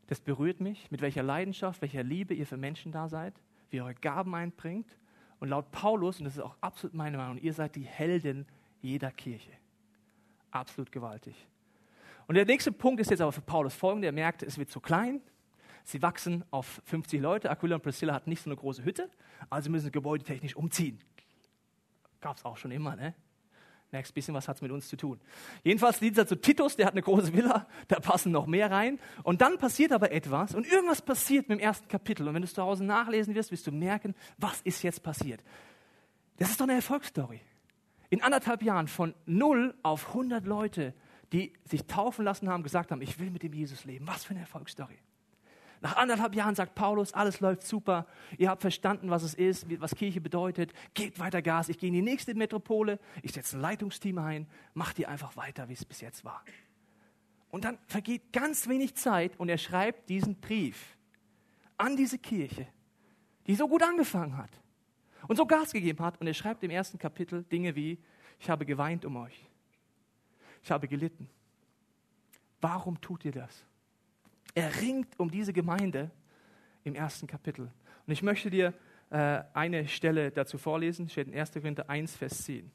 das 0.06 0.20
berührt 0.20 0.61
mich, 0.61 0.91
mit 0.91 1.01
welcher 1.01 1.22
Leidenschaft, 1.22 1.82
welcher 1.82 2.03
Liebe 2.03 2.32
ihr 2.32 2.46
für 2.46 2.56
Menschen 2.56 2.93
da 2.93 3.08
seid, 3.08 3.34
wie 3.70 3.77
ihr 3.77 3.84
eure 3.84 3.94
Gaben 3.94 4.34
einbringt. 4.34 4.96
Und 5.39 5.48
laut 5.48 5.70
Paulus, 5.70 6.19
und 6.19 6.24
das 6.24 6.34
ist 6.34 6.43
auch 6.43 6.56
absolut 6.60 6.94
meine 6.94 7.17
Meinung, 7.17 7.39
ihr 7.39 7.53
seid 7.55 7.74
die 7.77 7.82
Helden 7.84 8.46
jeder 8.82 9.10
Kirche. 9.10 9.53
Absolut 10.50 10.93
gewaltig. 10.93 11.34
Und 12.27 12.34
der 12.34 12.44
nächste 12.44 12.72
Punkt 12.72 13.00
ist 13.00 13.10
jetzt 13.10 13.20
aber 13.20 13.32
für 13.32 13.41
Paulus 13.41 13.74
folgender. 13.74 14.08
Er 14.08 14.12
merkt, 14.12 14.43
es 14.43 14.58
wird 14.58 14.70
zu 14.70 14.81
klein. 14.81 15.20
Sie 15.84 16.03
wachsen 16.03 16.44
auf 16.50 16.81
50 16.84 17.20
Leute. 17.20 17.50
Aquila 17.50 17.77
und 17.77 17.82
Priscilla 17.82 18.15
hatten 18.15 18.31
nicht 18.31 18.43
so 18.43 18.50
eine 18.50 18.56
große 18.56 18.84
Hütte, 18.84 19.10
also 19.48 19.70
müssen 19.70 19.86
sie 19.86 19.91
gebäudetechnisch 19.91 20.55
umziehen. 20.55 21.00
Gab 22.20 22.36
es 22.36 22.44
auch 22.44 22.56
schon 22.56 22.70
immer, 22.70 22.96
ne? 22.96 23.15
Merkst 23.93 24.15
bisschen, 24.15 24.35
was 24.35 24.47
hat 24.47 24.56
es 24.56 24.63
mit 24.63 24.70
uns 24.70 24.89
zu 24.89 24.97
tun. 24.97 25.20
Jedenfalls 25.65 25.99
dieser 25.99 26.27
zu 26.27 26.37
Titus, 26.37 26.77
der 26.77 26.87
hat 26.87 26.94
eine 26.94 27.03
große 27.03 27.32
Villa, 27.32 27.67
da 27.89 27.99
passen 27.99 28.31
noch 28.31 28.47
mehr 28.47 28.70
rein. 28.70 29.01
Und 29.25 29.41
dann 29.41 29.59
passiert 29.59 29.91
aber 29.91 30.13
etwas 30.13 30.55
und 30.55 30.67
irgendwas 30.70 31.03
passiert 31.03 31.49
mit 31.49 31.59
dem 31.59 31.63
ersten 31.63 31.89
Kapitel. 31.89 32.29
Und 32.29 32.35
wenn 32.35 32.43
du 32.43 32.47
es 32.47 32.55
zu 32.55 32.63
Hause 32.63 32.85
nachlesen 32.85 33.35
wirst, 33.35 33.51
wirst 33.51 33.67
du 33.67 33.73
merken, 33.73 34.15
was 34.39 34.61
ist 34.61 34.82
jetzt 34.82 35.03
passiert. 35.03 35.43
Das 36.39 36.51
ist 36.51 36.61
doch 36.61 36.67
eine 36.67 36.75
Erfolgsstory. 36.75 37.41
In 38.11 38.23
anderthalb 38.23 38.63
Jahren 38.63 38.89
von 38.89 39.15
null 39.27 39.75
auf 39.82 40.09
100 40.09 40.47
Leute, 40.47 40.94
die 41.32 41.53
sich 41.65 41.87
taufen 41.87 42.25
lassen 42.25 42.49
haben, 42.49 42.63
gesagt 42.63 42.91
haben, 42.91 43.03
ich 43.03 43.19
will 43.19 43.31
mit 43.31 43.43
dem 43.43 43.53
Jesus 43.53 43.85
leben. 43.85 44.06
Was 44.06 44.25
für 44.25 44.31
eine 44.31 44.41
Erfolgsstory. 44.41 44.99
Nach 45.82 45.96
anderthalb 45.96 46.34
Jahren 46.34 46.55
sagt 46.55 46.75
Paulus, 46.75 47.15
alles 47.15 47.41
läuft 47.41 47.63
super, 47.63 48.06
ihr 48.37 48.51
habt 48.51 48.60
verstanden, 48.60 49.08
was 49.08 49.22
es 49.22 49.32
ist, 49.32 49.67
was 49.81 49.94
Kirche 49.94 50.20
bedeutet, 50.20 50.75
gebt 50.93 51.19
weiter 51.19 51.41
Gas, 51.41 51.70
ich 51.70 51.79
gehe 51.79 51.89
in 51.89 51.94
die 51.94 52.03
nächste 52.03 52.34
Metropole, 52.34 52.99
ich 53.22 53.32
setze 53.32 53.56
ein 53.56 53.63
Leitungsteam 53.63 54.19
ein, 54.19 54.46
macht 54.75 54.99
ihr 54.99 55.08
einfach 55.08 55.37
weiter, 55.37 55.69
wie 55.70 55.72
es 55.72 55.84
bis 55.84 56.03
jetzt 56.03 56.25
war. 56.25 56.44
Und 57.51 57.65
dann 57.65 57.79
vergeht 57.87 58.32
ganz 58.32 58.69
wenig 58.69 58.94
Zeit 58.94 59.39
und 59.41 59.49
er 59.49 59.58
schreibt 59.58 60.10
diesen 60.10 60.37
Brief 60.37 60.96
an 61.79 61.96
diese 61.96 62.19
Kirche, 62.19 62.67
die 63.46 63.55
so 63.55 63.67
gut 63.67 63.82
angefangen 63.82 64.37
hat 64.37 64.51
und 65.29 65.37
so 65.37 65.46
Gas 65.46 65.72
gegeben 65.72 66.05
hat. 66.05 66.20
Und 66.20 66.27
er 66.27 66.34
schreibt 66.34 66.63
im 66.63 66.70
ersten 66.70 66.99
Kapitel 66.99 67.43
Dinge 67.44 67.75
wie, 67.75 67.99
ich 68.39 68.51
habe 68.51 68.67
geweint 68.67 69.05
um 69.05 69.17
euch, 69.17 69.49
ich 70.63 70.70
habe 70.70 70.87
gelitten. 70.89 71.29
Warum 72.60 73.01
tut 73.01 73.25
ihr 73.25 73.32
das? 73.32 73.65
Er 74.54 74.80
ringt 74.80 75.19
um 75.19 75.30
diese 75.30 75.52
Gemeinde 75.52 76.10
im 76.84 76.94
ersten 76.94 77.26
Kapitel. 77.26 77.70
Und 78.06 78.12
ich 78.12 78.22
möchte 78.22 78.50
dir 78.50 78.74
äh, 79.10 79.42
eine 79.52 79.86
Stelle 79.88 80.30
dazu 80.30 80.58
vorlesen, 80.58 81.08
steht 81.08 81.28
in 81.28 81.38
1. 81.38 81.52
Korinther 81.52 81.88
1, 81.88 82.16
Vers 82.16 82.44
10. 82.44 82.70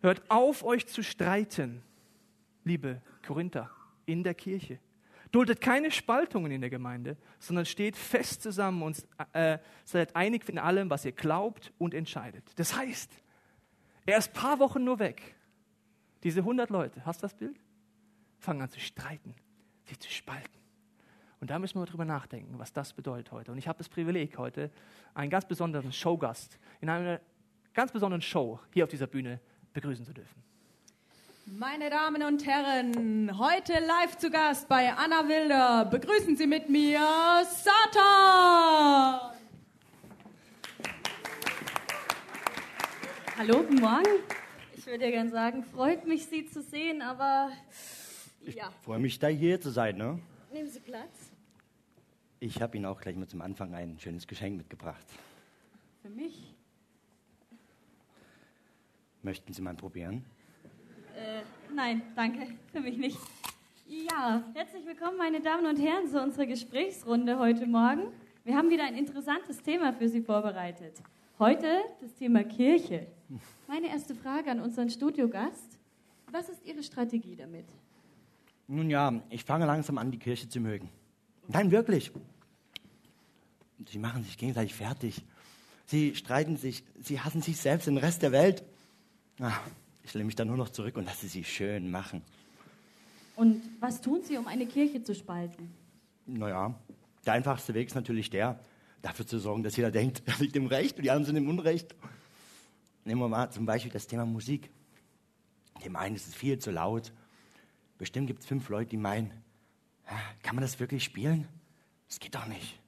Hört 0.00 0.30
auf, 0.30 0.62
euch 0.62 0.86
zu 0.86 1.02
streiten, 1.02 1.82
liebe 2.64 3.00
Korinther. 3.26 3.70
in 4.06 4.22
der 4.22 4.34
Kirche. 4.34 4.78
Duldet 5.32 5.60
keine 5.60 5.90
Spaltungen 5.90 6.52
in 6.52 6.60
der 6.60 6.70
Gemeinde, 6.70 7.16
sondern 7.40 7.66
steht 7.66 7.96
fest 7.96 8.40
zusammen 8.40 8.82
und 8.82 9.06
äh, 9.32 9.58
seid 9.84 10.14
einig 10.14 10.48
in 10.48 10.58
allem, 10.58 10.88
was 10.88 11.04
ihr 11.04 11.12
glaubt 11.12 11.72
und 11.78 11.92
entscheidet. 11.92 12.44
Das 12.54 12.76
heißt, 12.76 13.10
er 14.06 14.18
ist 14.18 14.28
ein 14.28 14.34
paar 14.34 14.60
Wochen 14.60 14.84
nur 14.84 15.00
weg. 15.00 15.34
Diese 16.22 16.40
100 16.40 16.70
Leute, 16.70 17.04
hast 17.04 17.22
du 17.22 17.24
das 17.24 17.34
Bild? 17.34 17.58
Fangen 18.38 18.62
an 18.62 18.70
zu 18.70 18.78
streiten, 18.78 19.34
sich 19.86 19.98
zu 20.00 20.10
spalten. 20.10 20.56
Und 21.40 21.50
da 21.50 21.58
müssen 21.58 21.80
wir 21.80 21.86
drüber 21.86 22.04
nachdenken, 22.04 22.58
was 22.58 22.72
das 22.72 22.92
bedeutet 22.92 23.30
heute. 23.30 23.52
Und 23.52 23.58
ich 23.58 23.68
habe 23.68 23.78
das 23.78 23.88
Privileg, 23.88 24.38
heute 24.38 24.70
einen 25.14 25.30
ganz 25.30 25.46
besonderen 25.46 25.92
Showgast 25.92 26.58
in 26.80 26.88
einer 26.88 27.20
ganz 27.74 27.92
besonderen 27.92 28.22
Show 28.22 28.58
hier 28.72 28.84
auf 28.84 28.90
dieser 28.90 29.06
Bühne 29.06 29.40
begrüßen 29.74 30.04
zu 30.04 30.14
dürfen. 30.14 30.42
Meine 31.44 31.90
Damen 31.90 32.22
und 32.24 32.44
Herren, 32.44 33.38
heute 33.38 33.74
live 33.74 34.16
zu 34.16 34.30
Gast 34.30 34.68
bei 34.68 34.92
Anna 34.92 35.28
Wilder. 35.28 35.84
Begrüßen 35.84 36.36
Sie 36.36 36.46
mit 36.46 36.68
mir 36.68 36.98
Satan! 37.44 39.36
Hallo, 43.38 43.58
guten 43.58 43.76
Morgen. 43.76 44.22
Ich 44.74 44.86
würde 44.86 45.04
ja 45.04 45.10
gerne 45.10 45.30
sagen, 45.30 45.62
freut 45.62 46.06
mich, 46.06 46.26
Sie 46.26 46.46
zu 46.46 46.62
sehen, 46.62 47.02
aber 47.02 47.50
ja. 48.54 48.68
Ich 48.68 48.84
freue 48.84 48.98
mich, 48.98 49.18
da 49.18 49.28
hier 49.28 49.60
zu 49.60 49.70
sein. 49.70 49.96
Ne? 49.96 50.18
Nehmen 50.52 50.68
Sie 50.68 50.80
Platz. 50.80 51.32
Ich 52.38 52.60
habe 52.60 52.76
Ihnen 52.76 52.86
auch 52.86 53.00
gleich 53.00 53.16
mal 53.16 53.26
zum 53.26 53.40
Anfang 53.40 53.74
ein 53.74 53.98
schönes 53.98 54.26
Geschenk 54.26 54.56
mitgebracht. 54.58 55.06
Für 56.02 56.10
mich? 56.10 56.54
Möchten 59.22 59.52
Sie 59.52 59.62
mal 59.62 59.74
probieren? 59.74 60.24
Äh, 61.16 61.40
nein, 61.74 62.02
danke, 62.14 62.46
für 62.72 62.80
mich 62.80 62.96
nicht. 62.98 63.18
Ja, 63.88 64.44
herzlich 64.54 64.84
willkommen, 64.84 65.16
meine 65.16 65.40
Damen 65.40 65.66
und 65.66 65.76
Herren, 65.76 66.08
zu 66.08 66.22
unserer 66.22 66.46
Gesprächsrunde 66.46 67.38
heute 67.38 67.66
Morgen. 67.66 68.12
Wir 68.44 68.56
haben 68.56 68.68
wieder 68.70 68.84
ein 68.84 68.96
interessantes 68.96 69.62
Thema 69.62 69.92
für 69.92 70.08
Sie 70.08 70.20
vorbereitet. 70.20 71.00
Heute 71.38 71.66
das 72.00 72.14
Thema 72.14 72.44
Kirche. 72.44 73.06
Meine 73.66 73.88
erste 73.88 74.14
Frage 74.14 74.50
an 74.50 74.60
unseren 74.60 74.90
Studiogast. 74.90 75.78
Was 76.30 76.48
ist 76.48 76.64
Ihre 76.64 76.82
Strategie 76.82 77.34
damit? 77.34 77.66
Nun 78.68 78.90
ja, 78.90 79.22
ich 79.30 79.44
fange 79.44 79.66
langsam 79.66 79.98
an, 79.98 80.10
die 80.10 80.18
Kirche 80.18 80.48
zu 80.48 80.60
mögen. 80.60 80.88
Nein, 81.48 81.70
wirklich. 81.70 82.10
Sie 83.88 83.98
machen 83.98 84.24
sich 84.24 84.36
gegenseitig 84.36 84.74
fertig. 84.74 85.24
Sie 85.86 86.16
streiten 86.16 86.56
sich, 86.56 86.82
sie 87.00 87.20
hassen 87.20 87.42
sich 87.42 87.58
selbst, 87.58 87.86
den 87.86 87.96
Rest 87.96 88.22
der 88.22 88.32
Welt. 88.32 88.64
Ach, 89.40 89.60
ich 90.02 90.12
lehne 90.14 90.24
mich 90.24 90.34
da 90.34 90.44
nur 90.44 90.56
noch 90.56 90.70
zurück 90.70 90.96
und 90.96 91.04
lasse 91.04 91.28
sie 91.28 91.44
schön 91.44 91.90
machen. 91.90 92.22
Und 93.36 93.62
was 93.80 94.00
tun 94.00 94.22
Sie, 94.22 94.38
um 94.38 94.46
eine 94.46 94.66
Kirche 94.66 95.02
zu 95.02 95.14
spalten? 95.14 95.70
Naja, 96.24 96.74
der 97.24 97.34
einfachste 97.34 97.74
Weg 97.74 97.88
ist 97.88 97.94
natürlich 97.94 98.30
der, 98.30 98.58
dafür 99.02 99.26
zu 99.26 99.38
sorgen, 99.38 99.62
dass 99.62 99.76
jeder 99.76 99.90
denkt, 99.90 100.22
er 100.26 100.38
liegt 100.38 100.56
im 100.56 100.66
Recht 100.66 100.96
und 100.96 101.02
die 101.02 101.10
anderen 101.10 101.26
sind 101.26 101.36
im 101.36 101.48
Unrecht. 101.48 101.94
Nehmen 103.04 103.20
wir 103.20 103.28
mal 103.28 103.50
zum 103.50 103.66
Beispiel 103.66 103.92
das 103.92 104.06
Thema 104.06 104.24
Musik. 104.24 104.70
Dem 105.84 105.94
einen 105.94 106.16
ist 106.16 106.26
es 106.26 106.34
viel 106.34 106.58
zu 106.58 106.70
laut. 106.70 107.12
Bestimmt 107.98 108.26
gibt 108.26 108.40
es 108.40 108.46
fünf 108.46 108.68
Leute, 108.68 108.90
die 108.90 108.96
meinen, 108.96 109.32
kann 110.42 110.54
man 110.54 110.62
das 110.62 110.78
wirklich 110.78 111.04
spielen? 111.04 111.48
Das 112.08 112.20
geht 112.20 112.34
doch 112.34 112.46
nicht. 112.46 112.78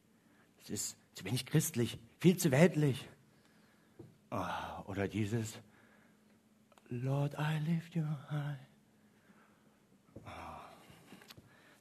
Das 0.61 0.71
ist 0.71 0.97
zu 1.15 1.25
wenig 1.25 1.47
christlich, 1.47 1.99
viel 2.21 2.37
zu 2.37 2.51
weltlich. 2.51 3.09
Oh, 4.31 4.45
oder 4.85 5.09
dieses 5.09 5.59
Lord, 6.91 7.35
I 7.39 7.59
lift 7.59 7.95
you 7.95 8.05
high. 8.31 8.59
Oh, 10.17 10.31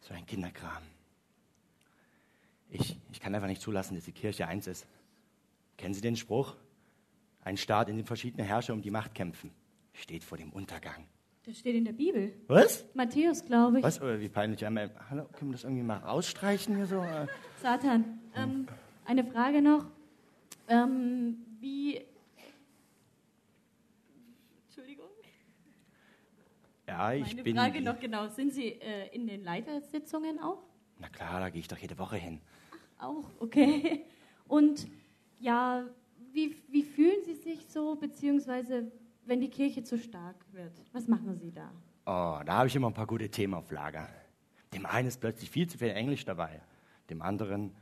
so 0.01 0.13
ein 0.13 0.25
Kinderkram. 0.25 0.83
Ich, 2.69 2.97
ich 3.11 3.19
kann 3.19 3.33
einfach 3.35 3.47
nicht 3.47 3.61
zulassen, 3.61 3.95
dass 3.95 4.05
die 4.05 4.11
Kirche 4.11 4.47
eins 4.47 4.67
ist. 4.67 4.87
Kennen 5.77 5.93
Sie 5.93 6.01
den 6.01 6.15
Spruch? 6.15 6.55
Ein 7.43 7.57
Staat, 7.57 7.87
in 7.89 7.97
dem 7.97 8.05
verschiedene 8.05 8.43
Herrscher 8.43 8.73
um 8.73 8.81
die 8.81 8.91
Macht 8.91 9.13
kämpfen, 9.13 9.51
steht 9.93 10.23
vor 10.23 10.37
dem 10.37 10.51
Untergang. 10.51 11.07
Das 11.47 11.59
steht 11.59 11.75
in 11.75 11.85
der 11.85 11.93
Bibel. 11.93 12.33
Was? 12.47 12.83
Matthäus, 12.93 13.45
glaube 13.45 13.77
ich. 13.77 13.83
Was? 13.83 14.01
Oder 14.01 14.19
wie 14.19 14.27
peinlich. 14.27 14.65
Hallo, 14.65 15.29
können 15.31 15.51
wir 15.51 15.53
das 15.53 15.63
irgendwie 15.63 15.81
mal 15.81 15.95
rausstreichen 15.95 16.75
hier 16.75 16.85
so? 16.85 17.01
Satan, 17.61 18.19
ähm, 18.35 18.67
eine 19.05 19.23
Frage 19.23 19.61
noch. 19.61 19.85
Ähm, 20.67 21.37
wie. 21.61 22.01
Entschuldigung. 24.65 25.05
Ja, 26.85 27.13
ich 27.13 27.27
Meine 27.27 27.43
bin. 27.43 27.55
Frage 27.55 27.81
noch 27.81 27.97
genau. 27.97 28.27
Sind 28.27 28.51
Sie 28.51 28.73
äh, 28.81 29.07
in 29.15 29.25
den 29.25 29.45
Leitersitzungen 29.45 30.41
auch? 30.41 30.61
Na 30.99 31.07
klar, 31.07 31.39
da 31.39 31.49
gehe 31.49 31.61
ich 31.61 31.69
doch 31.69 31.77
jede 31.77 31.97
Woche 31.97 32.17
hin. 32.17 32.41
Auch, 32.99 33.23
okay. 33.39 34.03
Und 34.49 34.85
ja, 35.39 35.85
wie, 36.33 36.57
wie 36.67 36.83
fühlen 36.83 37.23
Sie 37.23 37.35
sich 37.35 37.65
so, 37.67 37.95
beziehungsweise 37.95 38.91
wenn 39.27 39.41
die 39.41 39.49
Kirche 39.49 39.83
zu 39.83 39.97
stark 39.97 40.35
wird? 40.51 40.73
Was 40.93 41.07
machen 41.07 41.37
Sie 41.37 41.51
da? 41.51 41.69
Oh, 42.05 42.41
da 42.45 42.53
habe 42.57 42.67
ich 42.67 42.75
immer 42.75 42.87
ein 42.87 42.93
paar 42.93 43.07
gute 43.07 43.29
Themen 43.29 43.53
auf 43.53 43.69
Lager. 43.71 44.07
Dem 44.73 44.85
einen 44.85 45.07
ist 45.07 45.19
plötzlich 45.19 45.49
viel 45.49 45.67
zu 45.67 45.77
viel 45.77 45.89
Englisch 45.89 46.25
dabei. 46.25 46.61
Dem 47.09 47.21
anderen 47.21 47.73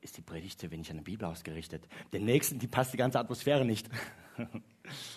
ist 0.00 0.16
die 0.16 0.22
Predigt 0.22 0.60
zu 0.60 0.70
wenig 0.70 0.90
an 0.90 0.96
der 0.98 1.04
Bibel 1.04 1.24
ausgerichtet. 1.26 1.86
Dem 2.12 2.24
nächsten, 2.24 2.58
die 2.58 2.68
passt 2.68 2.92
die 2.92 2.96
ganze 2.96 3.18
Atmosphäre 3.18 3.64
nicht. 3.64 3.88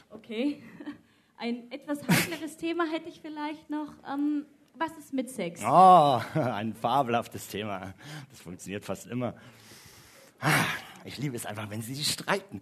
Okay. 0.09 0.61
Ein 1.37 1.71
etwas 1.71 1.99
heikleres 2.07 2.57
Thema 2.57 2.85
hätte 2.91 3.09
ich 3.09 3.21
vielleicht 3.21 3.69
noch. 3.69 3.93
Ähm, 4.11 4.45
was 4.75 4.91
ist 4.97 5.13
mit 5.13 5.29
Sex? 5.29 5.61
Oh, 5.63 6.21
ein 6.33 6.73
fabelhaftes 6.73 7.47
Thema. 7.47 7.93
Das 8.29 8.39
funktioniert 8.41 8.83
fast 8.85 9.07
immer. 9.07 9.35
Ah, 10.39 10.65
Ich 11.05 11.17
liebe 11.17 11.35
es 11.35 11.45
einfach, 11.45 11.69
wenn 11.69 11.81
sie 11.81 11.95
sich 11.95 12.07
streiten. 12.11 12.61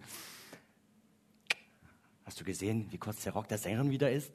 Hast 2.30 2.40
du 2.40 2.44
gesehen, 2.44 2.86
wie 2.92 2.96
kurz 2.96 3.24
der 3.24 3.32
Rock 3.32 3.48
der 3.48 3.58
Sängerin 3.58 3.90
wieder 3.90 4.08
ist? 4.08 4.32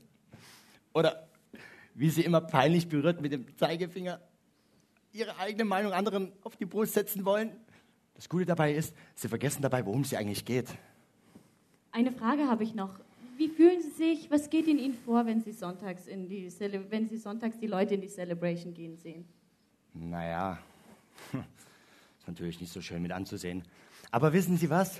Oder 0.93 1.29
wie 1.93 2.09
sie 2.09 2.23
immer 2.23 2.41
peinlich 2.41 2.89
berührt 2.89 3.21
mit 3.21 3.31
dem 3.31 3.57
Zeigefinger 3.57 4.19
ihre 5.13 5.37
eigene 5.39 5.63
Meinung 5.63 5.93
anderen 5.93 6.33
auf 6.41 6.57
die 6.57 6.65
Brust 6.65 6.93
setzen 6.93 7.23
wollen? 7.23 7.51
Das 8.13 8.27
Gute 8.27 8.45
dabei 8.45 8.73
ist, 8.73 8.93
sie 9.15 9.29
vergessen 9.29 9.61
dabei, 9.61 9.85
worum 9.85 10.01
es 10.01 10.13
eigentlich 10.13 10.43
geht. 10.43 10.67
Eine 11.93 12.11
Frage 12.11 12.49
habe 12.49 12.65
ich 12.65 12.75
noch. 12.75 12.99
Wie 13.37 13.47
fühlen 13.47 13.81
Sie 13.81 13.91
sich, 13.91 14.29
was 14.29 14.49
geht 14.49 14.67
in 14.67 14.77
Ihnen 14.77 14.95
vor, 15.05 15.25
wenn 15.25 15.39
Sie 15.39 15.53
sonntags, 15.53 16.05
in 16.05 16.27
die, 16.27 16.49
Cele 16.49 16.91
wenn 16.91 17.07
Sie 17.07 17.15
sonntags 17.15 17.57
die 17.59 17.67
Leute 17.67 17.93
in 17.93 18.01
die 18.01 18.09
Celebration 18.09 18.73
gehen 18.73 18.97
sehen? 18.97 19.23
Naja, 19.93 20.59
ist 21.31 22.27
natürlich 22.27 22.59
nicht 22.59 22.73
so 22.73 22.81
schön 22.81 23.01
mit 23.01 23.13
anzusehen. 23.13 23.63
Aber 24.11 24.33
wissen 24.33 24.57
Sie 24.57 24.69
was? 24.69 24.99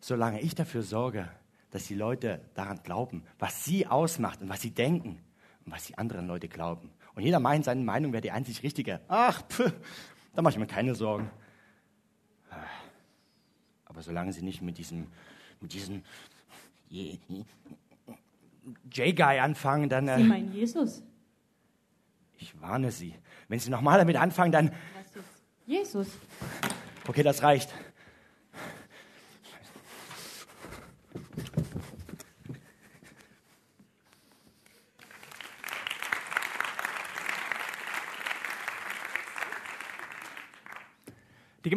Solange 0.00 0.40
ich 0.40 0.54
dafür 0.54 0.82
sorge, 0.82 1.28
dass 1.70 1.86
die 1.86 1.94
Leute 1.94 2.40
daran 2.54 2.82
glauben, 2.82 3.24
was 3.38 3.64
sie 3.64 3.86
ausmacht 3.86 4.40
und 4.42 4.48
was 4.48 4.60
sie 4.60 4.70
denken 4.70 5.20
und 5.64 5.72
was 5.72 5.86
die 5.86 5.96
anderen 5.98 6.26
Leute 6.26 6.48
glauben. 6.48 6.90
Und 7.14 7.22
jeder 7.22 7.40
meint, 7.40 7.64
seine 7.64 7.82
Meinung 7.82 8.12
wäre 8.12 8.22
die 8.22 8.30
einzig 8.30 8.62
richtige. 8.62 9.00
Ach, 9.08 9.42
pff, 9.48 9.72
da 10.34 10.42
mache 10.42 10.52
ich 10.54 10.58
mir 10.58 10.66
keine 10.66 10.94
Sorgen. 10.94 11.30
Aber 13.84 14.02
solange 14.02 14.32
sie 14.32 14.42
nicht 14.42 14.62
mit 14.62 14.78
diesem, 14.78 15.06
mit 15.60 15.72
diesem 15.72 16.02
J-Guy 18.92 19.38
anfangen, 19.40 19.88
dann... 19.88 20.06
Sie 20.06 20.12
Äh, 20.12 20.24
meinen 20.24 20.52
Jesus? 20.52 21.02
ich 22.38 22.58
warne 22.60 22.90
Sie. 22.90 23.14
Wenn 23.48 23.58
Sie 23.58 23.70
nochmal 23.70 23.98
damit 23.98 24.16
anfangen, 24.16 24.52
dann... 24.52 24.70
Was 24.94 25.14
jetzt? 25.14 25.42
Jesus. 25.66 26.08
Okay, 27.06 27.22
das 27.22 27.42
reicht. 27.42 27.70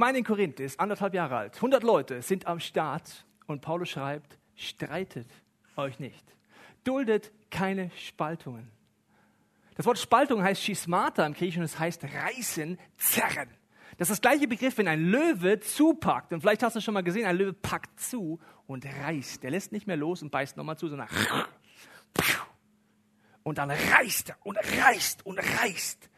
Gemeinde 0.03 0.19
in 0.19 0.25
Korinth 0.25 0.59
ist 0.59 0.81
anderthalb 0.81 1.13
Jahre 1.13 1.37
alt. 1.37 1.55
100 1.55 1.81
Leute 1.81 2.21
sind 2.21 2.45
am 2.45 2.59
Start 2.59 3.25
und 3.47 3.61
Paulus 3.61 3.87
schreibt, 3.87 4.37
streitet 4.53 5.29
euch 5.77 5.97
nicht. 5.97 6.25
Duldet 6.83 7.31
keine 7.49 7.89
Spaltungen. 7.91 8.69
Das 9.75 9.85
Wort 9.85 9.97
Spaltung 9.97 10.43
heißt 10.43 10.61
Schismata 10.61 11.25
im 11.25 11.33
Griechischen 11.33 11.63
es 11.63 11.79
heißt 11.79 12.03
reißen, 12.03 12.77
zerren. 12.97 13.47
Das 13.97 14.09
ist 14.09 14.17
das 14.17 14.21
gleiche 14.21 14.45
Begriff, 14.45 14.77
wenn 14.77 14.89
ein 14.89 15.05
Löwe 15.05 15.61
zupackt. 15.61 16.33
Und 16.33 16.41
vielleicht 16.41 16.63
hast 16.63 16.75
du 16.75 16.81
schon 16.81 16.95
mal 16.95 17.03
gesehen, 17.03 17.25
ein 17.25 17.37
Löwe 17.37 17.53
packt 17.53 17.97
zu 17.97 18.41
und 18.67 18.85
reißt. 18.85 19.41
Der 19.41 19.51
lässt 19.51 19.71
nicht 19.71 19.87
mehr 19.87 19.95
los 19.95 20.21
und 20.21 20.31
beißt 20.31 20.57
nochmal 20.57 20.77
zu, 20.77 20.89
sondern 20.89 21.07
und 23.43 23.57
dann 23.57 23.71
reißt 23.71 24.31
er 24.31 24.37
und 24.43 24.57
reißt 24.57 25.25
und 25.25 25.39
reißt. 25.39 26.09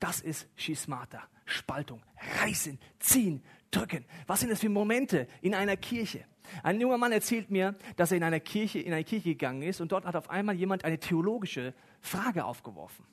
Das 0.00 0.20
ist 0.20 0.48
Schismata, 0.56 1.22
Spaltung, 1.44 2.02
reißen, 2.40 2.78
ziehen, 2.98 3.42
drücken. 3.70 4.04
Was 4.26 4.40
sind 4.40 4.50
das 4.50 4.60
für 4.60 4.68
Momente 4.68 5.28
in 5.42 5.54
einer 5.54 5.76
Kirche? 5.76 6.24
Ein 6.62 6.80
junger 6.80 6.98
Mann 6.98 7.12
erzählt 7.12 7.50
mir, 7.50 7.76
dass 7.96 8.10
er 8.10 8.16
in 8.16 8.24
einer 8.24 8.40
Kirche, 8.40 8.80
in 8.80 8.92
eine 8.92 9.04
Kirche 9.04 9.28
gegangen 9.28 9.62
ist 9.62 9.80
und 9.80 9.92
dort 9.92 10.04
hat 10.04 10.16
auf 10.16 10.30
einmal 10.30 10.56
jemand 10.56 10.84
eine 10.84 10.98
theologische 10.98 11.74
Frage 12.00 12.44
aufgeworfen. 12.44 13.04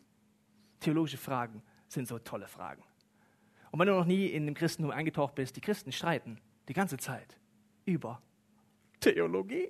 Theologische 0.79 1.17
Fragen. 1.17 1.61
sind 1.87 2.07
so 2.07 2.19
tolle 2.19 2.47
Fragen. 2.47 2.83
Und 3.71 3.79
wenn 3.79 3.87
du 3.87 3.93
noch 3.93 4.05
nie 4.05 4.27
in 4.27 4.45
dem 4.45 4.55
Christentum 4.55 4.91
eingetaucht 4.91 5.35
bist, 5.35 5.55
die 5.55 5.61
Christen 5.61 5.91
streiten 5.91 6.39
die 6.67 6.73
ganze 6.73 6.97
Zeit 6.97 7.37
über 7.85 8.21
Theologie. 8.99 9.67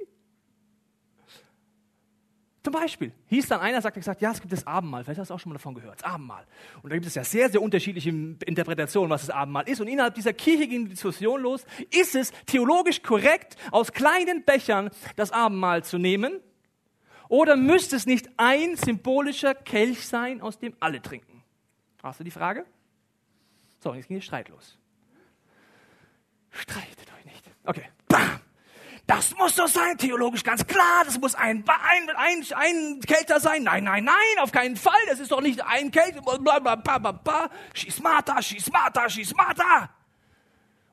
Zum 2.68 2.74
Beispiel 2.74 3.14
hieß 3.28 3.48
dann 3.48 3.62
einer, 3.62 3.82
sagt 3.82 3.96
gesagt, 3.96 4.20
ja, 4.20 4.30
es 4.30 4.42
gibt 4.42 4.52
das 4.52 4.68
Abendmahl. 4.68 5.02
Vielleicht 5.02 5.22
hast 5.22 5.30
du 5.30 5.34
auch 5.34 5.40
schon 5.40 5.52
mal 5.52 5.58
davon 5.58 5.74
gehört, 5.74 6.02
das 6.02 6.04
Abendmahl. 6.04 6.46
Und 6.82 6.90
da 6.90 6.98
gibt 6.98 7.06
es 7.06 7.16
ja 7.16 7.24
sehr, 7.24 7.50
sehr 7.50 7.62
unterschiedliche 7.62 8.10
Interpretationen, 8.10 9.10
was 9.10 9.26
das 9.26 9.30
Abendmahl 9.30 9.70
ist. 9.70 9.80
Und 9.80 9.88
innerhalb 9.88 10.16
dieser 10.16 10.34
Kirche 10.34 10.68
ging 10.68 10.84
die 10.84 10.90
Diskussion 10.90 11.42
los, 11.42 11.66
ist 11.92 12.14
es 12.14 12.34
theologisch 12.46 13.02
korrekt, 13.04 13.56
aus 13.72 13.94
kleinen 13.94 14.44
Bechern 14.44 14.90
das 15.16 15.32
Abendmahl 15.32 15.86
zu 15.86 15.98
nehmen? 15.98 16.42
Oder 17.30 17.56
müsste 17.56 17.96
es 17.96 18.06
nicht 18.06 18.30
ein 18.36 18.76
symbolischer 18.76 19.56
Kelch 19.56 20.06
sein, 20.06 20.42
aus 20.42 20.60
dem 20.60 20.76
alle 20.82 21.02
trinken? 21.02 21.44
Hast 22.04 22.20
du 22.20 22.26
die 22.26 22.32
Frage? 22.32 22.66
So, 23.80 23.94
jetzt 23.94 24.10
ging 24.10 24.18
der 24.18 24.24
Streit 24.24 24.50
los. 24.50 24.78
Streitet 26.52 27.08
euch 27.18 27.24
nicht. 27.24 27.50
Okay. 27.64 27.86
Bam! 28.10 28.42
Das 29.08 29.34
muss 29.38 29.56
so 29.56 29.66
sein, 29.68 29.98
theologisch 29.98 30.44
ganz 30.44 30.68
klar. 30.68 31.06
Das 31.06 31.18
muss 31.18 31.34
ein, 31.34 31.64
ein, 31.66 32.10
ein, 32.18 32.46
ein 32.56 33.00
Kelter 33.00 33.40
sein. 33.40 33.64
Nein, 33.64 33.86
nein, 33.86 34.04
nein, 34.04 34.40
auf 34.42 34.52
keinen 34.52 34.76
Fall. 34.76 35.00
Das 35.08 35.22
ist 35.22 35.32
doch 35.32 35.40
nicht 35.40 35.66
ein 35.66 35.92
Kelter. 35.92 36.22
Blablabla. 36.22 37.50
Schismata, 37.74 38.42
Schismata, 38.42 39.10
Schismata. 39.10 39.90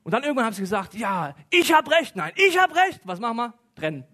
Und 0.03 0.13
dann 0.13 0.23
irgendwann 0.23 0.45
haben 0.45 0.53
sie 0.53 0.61
gesagt, 0.61 0.93
ja, 0.93 1.35
ich 1.49 1.73
habe 1.73 1.91
recht. 1.91 2.15
Nein, 2.15 2.31
ich 2.35 2.57
habe 2.57 2.73
recht. 2.75 3.01
Was 3.03 3.19
machen 3.19 3.35
wir? 3.35 3.53
Trennen. 3.75 4.05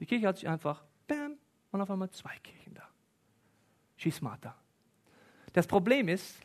Die 0.00 0.06
Kirche 0.06 0.26
hat 0.26 0.38
sich 0.38 0.48
einfach, 0.48 0.82
bam, 1.06 1.36
und 1.72 1.80
auf 1.80 1.90
einmal 1.90 2.10
zwei 2.10 2.36
Kirchen 2.38 2.74
da. 2.74 2.88
Schismata. 3.96 4.56
Das 5.52 5.66
Problem 5.66 6.08
ist, 6.08 6.36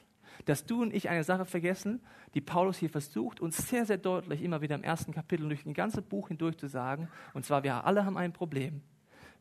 dass 0.46 0.66
du 0.66 0.82
und 0.82 0.94
ich 0.94 1.10
eine 1.10 1.24
Sache 1.24 1.46
vergessen, 1.46 2.02
die 2.34 2.42
Paulus 2.42 2.78
hier 2.78 2.90
versucht, 2.90 3.40
uns 3.40 3.70
sehr, 3.70 3.86
sehr 3.86 3.98
deutlich 3.98 4.42
immer 4.42 4.62
wieder 4.62 4.76
im 4.76 4.84
ersten 4.84 5.14
Kapitel 5.14 5.48
durch 5.48 5.66
ein 5.66 5.74
ganzes 5.74 6.04
Buch 6.04 6.30
hindurch 6.30 6.58
zu 6.58 6.68
sagen. 6.68 7.10
Und 7.34 7.46
zwar, 7.46 7.64
wir 7.64 7.86
alle 7.86 8.06
haben 8.06 8.18
ein 8.18 8.34
Problem. 8.34 8.82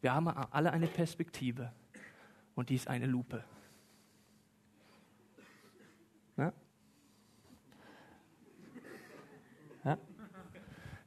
Wir 0.00 0.14
haben 0.14 0.28
alle 0.28 0.72
eine 0.72 0.86
Perspektive. 0.86 1.72
Und 2.54 2.70
die 2.70 2.74
ist 2.74 2.88
eine 2.88 3.06
Lupe. 3.06 3.44
Ja? 6.36 6.52
Ja? 9.84 9.98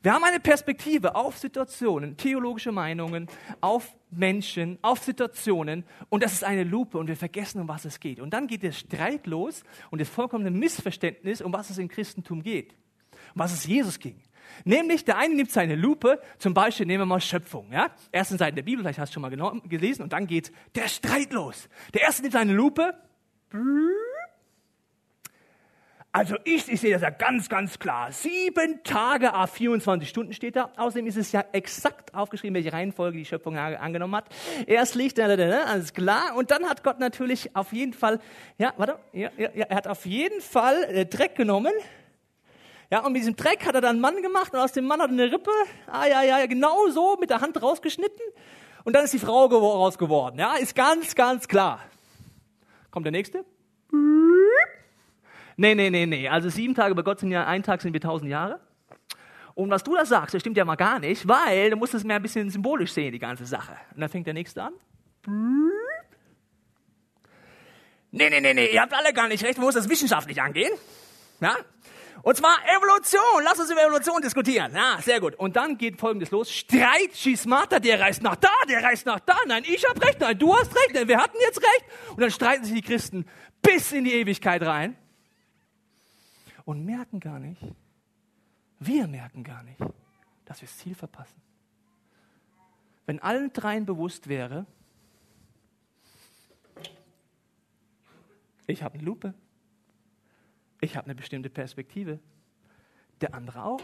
Wir 0.03 0.13
haben 0.13 0.24
eine 0.24 0.39
Perspektive 0.39 1.13
auf 1.13 1.38
Situationen, 1.38 2.17
theologische 2.17 2.72
Meinungen, 2.72 3.27
auf 3.62 3.96
Menschen, 4.10 4.79
auf 4.81 4.98
Situationen 5.00 5.86
und 6.10 6.24
das 6.24 6.34
ist 6.34 6.43
eine 6.43 6.63
Lupe 6.63 6.98
und 6.98 7.08
wir 7.08 7.15
vergessen, 7.15 7.62
um 7.62 7.67
was 7.67 7.86
es 7.86 8.00
geht. 8.00 8.20
Und 8.20 8.31
dann 8.31 8.48
geht 8.48 8.63
der 8.63 8.72
Streit 8.72 9.27
los 9.27 9.63
und 9.91 10.01
das 10.01 10.10
vollkommene 10.10 10.50
Missverständnis, 10.50 11.41
um 11.41 11.53
was 11.53 11.70
es 11.70 11.77
im 11.77 11.88
Christentum 11.88 12.41
geht, 12.41 12.74
um 13.36 13.41
was 13.41 13.53
es 13.53 13.67
Jesus 13.67 14.00
ging. 14.00 14.20
Nämlich, 14.65 15.05
der 15.05 15.20
eine 15.20 15.36
nimmt 15.36 15.51
seine 15.51 15.75
Lupe, 15.75 16.20
zum 16.39 16.55
Beispiel 16.55 16.88
nehmen 16.88 17.01
wir 17.01 17.05
mal 17.05 17.22
Schöpfung. 17.22 17.72
Ja? 17.72 17.91
Ersten 18.12 18.39
Seiten 18.39 18.55
der 18.55 18.63
Bibel, 18.63 18.84
vielleicht 18.84 19.00
hast 19.00 19.12
du 19.12 19.22
schon 19.22 19.22
mal 19.22 19.62
gelesen, 19.67 20.01
und 20.01 20.13
dann 20.13 20.25
geht 20.25 20.51
der 20.74 20.88
Streit 20.88 21.31
los. 21.31 21.70
Der 21.93 22.01
erste 22.01 22.24
nimmt 22.24 22.34
seine 22.34 22.53
Lupe, 22.53 22.96
also 26.13 26.36
ich, 26.44 26.70
ich 26.70 26.82
sehe 26.82 26.91
das 26.91 27.03
ja 27.03 27.10
ganz, 27.10 27.48
ganz 27.48 27.80
klar. 27.80 28.12
Sieben 28.12 28.84
Tage, 28.84 29.34
a 29.34 29.48
24 29.48 30.10
Stunden 30.10 30.34
steht 30.34 30.58
da. 30.58 30.70
Außerdem 30.75 31.08
ist 31.08 31.15
es 31.15 31.32
ja 31.32 31.46
exakt 31.53 32.13
aufgeschrieben, 32.13 32.56
welche 32.56 32.74
Reihenfolge 32.74 33.18
die 33.18 33.24
Schöpfung 33.24 33.58
angenommen 33.58 34.15
hat. 34.18 34.25
Erst 34.68 34.96
Licht, 34.96 35.18
alles 35.22 35.94
klar. 35.94 36.36
Und 36.36 36.51
dann 36.51 36.65
hat 36.70 36.84
Gott 36.84 37.00
natürlich 37.00 37.56
auf 37.56 37.72
jeden 37.72 37.94
Fall, 37.94 38.20
ja, 38.58 38.74
warte, 38.75 39.00
ja, 39.13 39.30
ja, 39.38 39.48
er 39.48 39.75
hat 39.75 39.88
auf 39.88 40.06
jeden 40.06 40.41
Fall 40.41 40.84
äh, 40.84 41.06
Dreck 41.06 41.36
genommen. 41.36 41.72
Ja, 42.89 43.06
und 43.06 43.13
mit 43.13 43.21
diesem 43.21 43.38
Dreck 43.38 43.65
hat 43.65 43.76
er 43.76 43.82
dann 43.82 43.91
einen 43.91 44.02
Mann 44.02 44.21
gemacht 44.21 44.54
und 44.54 44.60
aus 44.60 44.74
dem 44.74 44.86
Mann 44.86 45.02
hat 45.02 45.12
er 45.12 45.13
eine 45.13 45.32
Rippe. 45.32 45.52
Ah, 45.88 46.08
ja, 46.08 46.24
ja, 46.24 46.45
genau 46.45 46.89
so 46.89 47.15
mit 47.21 47.30
der 47.30 47.39
Hand 47.39 47.62
rausgeschnitten. 47.62 48.21
Und 48.84 48.97
dann 48.97 49.06
ist 49.06 49.13
die 49.13 49.19
Frau 49.19 49.45
raus 49.45 49.97
geworden. 49.97 50.39
Ja, 50.39 50.56
ist 50.56 50.76
ganz, 50.76 51.15
ganz 51.15 51.47
klar. 51.47 51.80
Kommt 52.89 53.06
der 53.06 53.13
nächste. 53.13 53.45
Nee, 55.57 55.75
nee, 55.75 55.89
nee, 55.89 56.05
nee. 56.05 56.27
Also 56.27 56.49
sieben 56.49 56.75
Tage 56.75 56.95
bei 56.95 57.01
Gott 57.01 57.19
sind 57.19 57.31
ja, 57.31 57.45
ein 57.45 57.63
Tag 57.63 57.81
sind 57.81 57.93
wie 57.93 57.99
tausend 57.99 58.29
Jahre. 58.29 58.59
Und 59.53 59.69
was 59.69 59.83
du 59.83 59.95
da 59.95 60.05
sagst, 60.05 60.33
das 60.33 60.41
stimmt 60.41 60.57
ja 60.57 60.65
mal 60.65 60.75
gar 60.75 60.99
nicht, 60.99 61.27
weil 61.27 61.69
du 61.69 61.75
musst 61.75 61.93
es 61.93 62.03
mehr 62.03 62.15
ein 62.15 62.21
bisschen 62.21 62.49
symbolisch 62.49 62.93
sehen, 62.93 63.11
die 63.11 63.19
ganze 63.19 63.45
Sache. 63.45 63.73
Und 63.93 64.01
dann 64.01 64.09
fängt 64.09 64.27
der 64.27 64.33
nächste 64.33 64.63
an. 64.63 64.73
Nee, 68.11 68.29
nee, 68.29 68.41
nee, 68.41 68.53
nee, 68.53 68.73
ihr 68.73 68.81
habt 68.81 68.93
alle 68.93 69.13
gar 69.13 69.27
nicht 69.27 69.43
recht, 69.43 69.57
man 69.57 69.65
muss 69.65 69.75
das 69.75 69.89
wissenschaftlich 69.89 70.41
angehen. 70.41 70.71
Ja? 71.39 71.55
Und 72.23 72.37
zwar 72.37 72.57
Evolution. 72.77 73.43
Lass 73.43 73.59
uns 73.59 73.71
über 73.71 73.83
Evolution 73.83 74.21
diskutieren. 74.21 74.73
Ja, 74.75 74.99
sehr 75.01 75.19
gut. 75.19 75.35
Und 75.35 75.55
dann 75.55 75.77
geht 75.77 75.99
folgendes 75.99 76.29
los. 76.29 76.51
Streit, 76.51 77.15
Schismata, 77.15 77.79
der 77.79 77.99
reist 77.99 78.21
nach 78.21 78.35
da, 78.35 78.49
der 78.69 78.83
reist 78.83 79.05
nach 79.05 79.19
da. 79.21 79.35
Nein, 79.47 79.63
ich 79.65 79.87
hab 79.87 80.03
recht, 80.03 80.19
nein, 80.19 80.37
du 80.37 80.55
hast 80.55 80.75
recht, 80.75 80.93
nein, 80.93 81.07
wir 81.07 81.17
hatten 81.17 81.37
jetzt 81.39 81.59
recht. 81.61 81.85
Und 82.11 82.21
dann 82.21 82.29
streiten 82.31 82.63
sich 82.63 82.75
die 82.75 82.81
Christen 82.81 83.25
bis 83.61 83.91
in 83.91 84.03
die 84.03 84.13
Ewigkeit 84.13 84.61
rein 84.61 84.95
und 86.65 86.86
merken 86.86 87.19
gar 87.19 87.39
nicht, 87.39 87.62
wir 88.80 89.08
merken 89.08 89.43
gar 89.43 89.63
nicht, 89.63 89.80
dass 90.45 90.62
wir 90.62 90.67
das 90.67 90.78
Ziel 90.78 90.95
verpassen. 90.95 91.41
Wenn 93.06 93.19
allen 93.19 93.52
dreien 93.54 93.86
bewusst 93.86 94.28
wäre, 94.28 94.65
ich 98.67 98.84
habe 98.84 98.95
eine 98.95 99.04
Lupe, 99.04 99.34
ich 100.80 100.95
habe 100.95 101.06
eine 101.06 101.15
bestimmte 101.15 101.50
Perspektive, 101.50 102.19
der 103.21 103.34
andere 103.36 103.63
auch, 103.63 103.82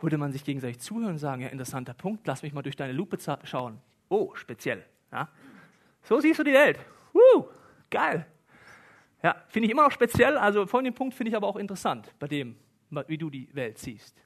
würde 0.00 0.18
man 0.18 0.32
sich 0.32 0.44
gegenseitig 0.44 0.80
zuhören 0.80 1.12
und 1.12 1.18
sagen, 1.18 1.42
ja, 1.42 1.48
interessanter 1.48 1.94
Punkt, 1.94 2.26
lass 2.26 2.42
mich 2.42 2.52
mal 2.52 2.62
durch 2.62 2.76
deine 2.76 2.92
Lupe 2.92 3.18
schauen. 3.44 3.78
Oh, 4.08 4.34
speziell. 4.34 4.84
Ja? 5.10 5.28
So 6.02 6.20
siehst 6.20 6.38
du 6.38 6.44
die 6.44 6.52
Welt. 6.52 6.78
Uh, 7.14 7.44
geil. 7.90 8.26
Ja, 9.22 9.36
finde 9.48 9.66
ich 9.66 9.72
immer 9.72 9.84
noch 9.84 9.92
speziell. 9.92 10.36
Also 10.36 10.66
folgenden 10.66 10.94
Punkt 10.94 11.14
finde 11.14 11.30
ich 11.30 11.36
aber 11.36 11.46
auch 11.46 11.56
interessant 11.56 12.12
bei 12.18 12.26
dem, 12.26 12.56
wie 13.06 13.18
du 13.18 13.30
die 13.30 13.48
Welt 13.54 13.78
siehst. 13.78 14.22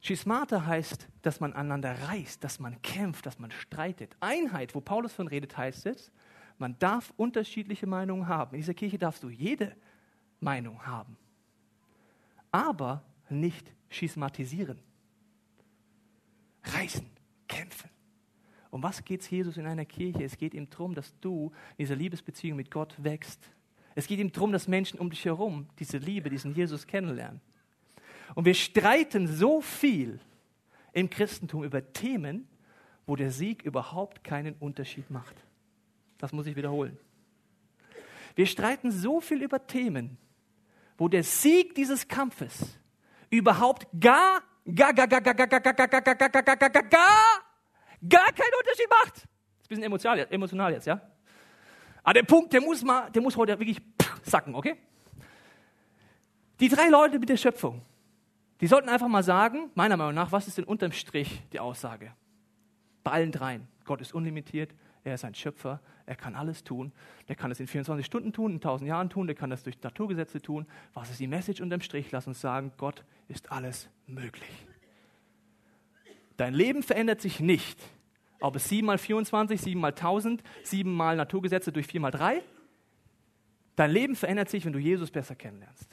Schismata 0.00 0.66
heißt, 0.66 1.08
dass 1.22 1.38
man 1.38 1.52
aneinander 1.52 1.96
reißt, 2.08 2.42
dass 2.42 2.58
man 2.58 2.82
kämpft, 2.82 3.24
dass 3.24 3.38
man 3.38 3.52
streitet. 3.52 4.16
Einheit, 4.18 4.74
wo 4.74 4.80
Paulus 4.80 5.12
von 5.12 5.28
redet, 5.28 5.56
heißt 5.56 5.86
es, 5.86 6.10
man 6.58 6.76
darf 6.80 7.12
unterschiedliche 7.16 7.86
Meinungen 7.86 8.26
haben. 8.26 8.56
In 8.56 8.60
dieser 8.60 8.74
Kirche 8.74 8.98
darfst 8.98 9.22
du 9.22 9.28
jede 9.28 9.76
Meinung 10.40 10.84
haben. 10.84 11.16
Aber 12.50 13.04
nicht 13.28 13.72
schismatisieren. 13.88 14.80
Reißen, 16.64 17.06
kämpfen. 17.46 17.90
Um 18.70 18.82
was 18.82 19.04
geht 19.04 19.20
es 19.20 19.30
Jesus 19.30 19.56
in 19.56 19.66
einer 19.66 19.84
Kirche? 19.84 20.24
Es 20.24 20.36
geht 20.36 20.54
ihm 20.54 20.68
darum, 20.68 20.94
dass 20.94 21.18
du 21.20 21.52
in 21.76 21.84
dieser 21.84 21.96
Liebesbeziehung 21.96 22.56
mit 22.56 22.70
Gott 22.70 22.94
wächst 23.02 23.50
es 23.94 24.06
geht 24.06 24.18
ihm 24.18 24.32
darum, 24.32 24.52
dass 24.52 24.68
Menschen 24.68 24.98
um 24.98 25.10
dich 25.10 25.24
herum 25.24 25.68
diese 25.78 25.98
Liebe, 25.98 26.30
diesen 26.30 26.54
Jesus 26.54 26.86
kennenlernen. 26.86 27.40
Und 28.34 28.44
wir 28.44 28.54
streiten 28.54 29.26
so 29.26 29.60
viel 29.60 30.20
im 30.92 31.10
Christentum 31.10 31.64
über 31.64 31.92
Themen, 31.92 32.48
wo 33.06 33.16
der 33.16 33.30
Sieg 33.30 33.62
überhaupt 33.62 34.24
keinen 34.24 34.54
Unterschied 34.54 35.10
macht. 35.10 35.34
Das 36.18 36.32
muss 36.32 36.46
ich 36.46 36.56
wiederholen. 36.56 36.96
Wir 38.34 38.46
streiten 38.46 38.90
so 38.90 39.20
viel 39.20 39.42
über 39.42 39.66
Themen, 39.66 40.16
wo 40.96 41.08
der 41.08 41.24
Sieg 41.24 41.74
dieses 41.74 42.08
Kampfes 42.08 42.78
überhaupt 43.28 43.86
gar, 43.98 44.42
gar, 44.74 44.94
gar, 44.94 45.06
gar, 45.06 45.20
gar, 45.20 45.34
gar, 45.34 45.46
gar, 45.46 45.60
gar, 45.60 45.74
gar, 45.74 45.88
gar, 45.88 46.00
gar, 46.00 46.14
gar, 46.14 46.42
gar, 46.42 46.56
gar, 46.56 46.70
gar, 46.70 46.82
gar, 46.82 47.42
gar 48.08 48.32
keinen 48.32 48.54
Unterschied 48.58 48.88
macht. 48.88 49.14
Das 49.16 49.22
ist 49.78 49.84
ein 49.84 49.90
bisschen 49.92 50.30
emotional, 50.30 50.72
jetzt, 50.72 50.86
ja? 50.86 51.00
Aber 52.02 52.14
der 52.14 52.22
Punkt, 52.24 52.52
der 52.52 52.60
muss, 52.60 52.82
mal, 52.82 53.10
der 53.10 53.22
muss 53.22 53.36
heute 53.36 53.58
wirklich 53.58 53.80
sacken, 54.22 54.54
okay? 54.54 54.76
Die 56.60 56.68
drei 56.68 56.88
Leute 56.88 57.18
mit 57.18 57.28
der 57.28 57.36
Schöpfung, 57.36 57.82
die 58.60 58.66
sollten 58.66 58.88
einfach 58.88 59.08
mal 59.08 59.22
sagen, 59.22 59.70
meiner 59.74 59.96
Meinung 59.96 60.14
nach, 60.14 60.30
was 60.30 60.46
ist 60.46 60.58
denn 60.58 60.64
unterm 60.64 60.92
Strich 60.92 61.42
die 61.52 61.60
Aussage? 61.60 62.12
Bei 63.02 63.12
allen 63.12 63.32
dreien. 63.32 63.66
Gott 63.84 64.00
ist 64.00 64.14
unlimitiert, 64.14 64.72
er 65.04 65.14
ist 65.14 65.24
ein 65.24 65.34
Schöpfer, 65.34 65.80
er 66.06 66.14
kann 66.14 66.36
alles 66.36 66.62
tun. 66.62 66.92
Der 67.28 67.34
kann 67.34 67.50
es 67.50 67.58
in 67.58 67.66
24 67.66 68.06
Stunden 68.06 68.32
tun, 68.32 68.52
in 68.52 68.56
1000 68.58 68.88
Jahren 68.88 69.10
tun, 69.10 69.26
der 69.26 69.34
kann 69.34 69.50
das 69.50 69.64
durch 69.64 69.82
Naturgesetze 69.82 70.40
tun. 70.40 70.66
Was 70.94 71.10
ist 71.10 71.18
die 71.18 71.26
Message 71.26 71.60
unterm 71.60 71.80
Strich? 71.80 72.10
Lass 72.12 72.26
uns 72.26 72.40
sagen, 72.40 72.72
Gott 72.76 73.04
ist 73.28 73.50
alles 73.50 73.88
möglich. 74.06 74.50
Dein 76.36 76.54
Leben 76.54 76.82
verändert 76.82 77.20
sich 77.20 77.40
nicht, 77.40 77.80
ob 78.42 78.56
es 78.56 78.68
7 78.68 78.86
mal 78.86 78.98
24, 78.98 79.60
7 79.60 79.80
mal 79.80 79.88
1000, 79.88 80.42
7 80.62 80.92
mal 80.92 81.16
Naturgesetze 81.16 81.72
durch 81.72 81.86
4 81.86 82.00
mal 82.00 82.10
3. 82.10 82.42
Dein 83.76 83.90
Leben 83.90 84.14
verändert 84.14 84.50
sich, 84.50 84.64
wenn 84.64 84.72
du 84.72 84.78
Jesus 84.78 85.10
besser 85.10 85.34
kennenlernst. 85.34 85.88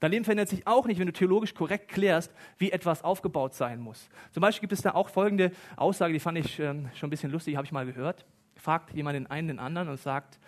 Dein 0.00 0.10
Leben 0.10 0.24
verändert 0.24 0.48
sich 0.48 0.66
auch 0.66 0.86
nicht, 0.86 0.98
wenn 0.98 1.06
du 1.06 1.12
theologisch 1.12 1.54
korrekt 1.54 1.88
klärst, 1.88 2.32
wie 2.58 2.72
etwas 2.72 3.04
aufgebaut 3.04 3.54
sein 3.54 3.80
muss. 3.80 4.08
Zum 4.32 4.40
Beispiel 4.40 4.62
gibt 4.62 4.72
es 4.72 4.82
da 4.82 4.94
auch 4.94 5.10
folgende 5.10 5.52
Aussage, 5.76 6.12
die 6.12 6.20
fand 6.20 6.38
ich 6.38 6.58
ähm, 6.58 6.88
schon 6.94 7.08
ein 7.08 7.10
bisschen 7.10 7.30
lustig, 7.30 7.56
habe 7.56 7.66
ich 7.66 7.72
mal 7.72 7.86
gehört. 7.86 8.24
Fragt 8.56 8.94
jemand 8.94 9.14
den 9.16 9.26
einen 9.26 9.48
den 9.48 9.58
anderen 9.58 9.88
und 9.88 10.00
sagt, 10.00 10.38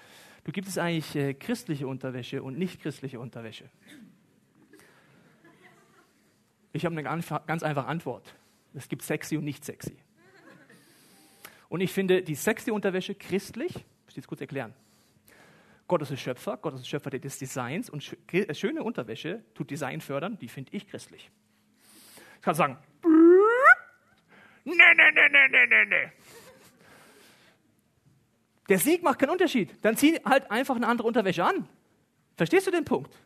Du 0.45 0.51
gibt 0.51 0.67
es 0.67 0.77
eigentlich 0.77 1.15
äh, 1.15 1.35
christliche 1.35 1.87
Unterwäsche 1.87 2.43
und 2.43 2.59
nicht 2.59 2.83
christliche 2.83 3.21
Unterwäsche? 3.21 3.71
Ich 6.73 6.85
habe 6.85 6.95
eine 6.95 7.03
ganz, 7.03 7.33
ganz 7.47 7.63
einfache 7.63 7.87
Antwort. 7.87 8.35
Es 8.75 8.89
gibt 8.89 9.03
sexy 9.03 9.37
und 9.37 9.45
nicht 9.45 9.65
sexy. 9.65 9.97
Und 11.73 11.81
ich 11.81 11.91
finde 11.91 12.21
die 12.21 12.35
sexy 12.35 12.71
Unterwäsche 12.71 13.15
christlich, 13.15 13.73
muss 13.73 14.11
ich 14.11 14.17
jetzt 14.17 14.27
kurz 14.27 14.43
erklären. 14.43 14.75
Gott 15.89 16.03
ist 16.03 16.11
der 16.11 16.19
Schöpfer, 16.19 16.59
Gott 16.59 16.75
ist 16.75 16.83
der 16.83 16.87
Schöpfer 16.87 17.09
des 17.09 17.39
Designs 17.39 17.89
und 17.89 18.15
äh, 18.31 18.53
schöne 18.53 18.83
Unterwäsche 18.83 19.43
tut 19.55 19.71
Design 19.71 20.03
fördern, 20.03 20.37
die 20.39 20.49
finde 20.49 20.71
ich 20.77 20.87
christlich. 20.87 21.31
Ich 22.37 22.43
kann 22.43 22.55
sagen, 22.55 22.77
nee, 24.65 24.75
nee, 24.75 24.75
nee, 24.75 25.29
nee, 25.31 25.49
nee, 25.51 25.67
nee, 25.67 25.85
nee. 25.87 26.13
Der 28.69 28.79
Sieg 28.79 29.03
macht 29.03 29.19
keinen 29.19 29.31
Unterschied. 29.31 29.75
Dann 29.81 29.97
zieh 29.97 30.21
halt 30.27 30.51
einfach 30.51 30.77
eine 30.77 30.87
andere 30.87 31.09
Unterwäsche 31.09 31.43
an. 31.43 31.67
Verstehst 32.37 32.67
du 32.67 32.71
den 32.71 32.85
Punkt? 32.85 33.19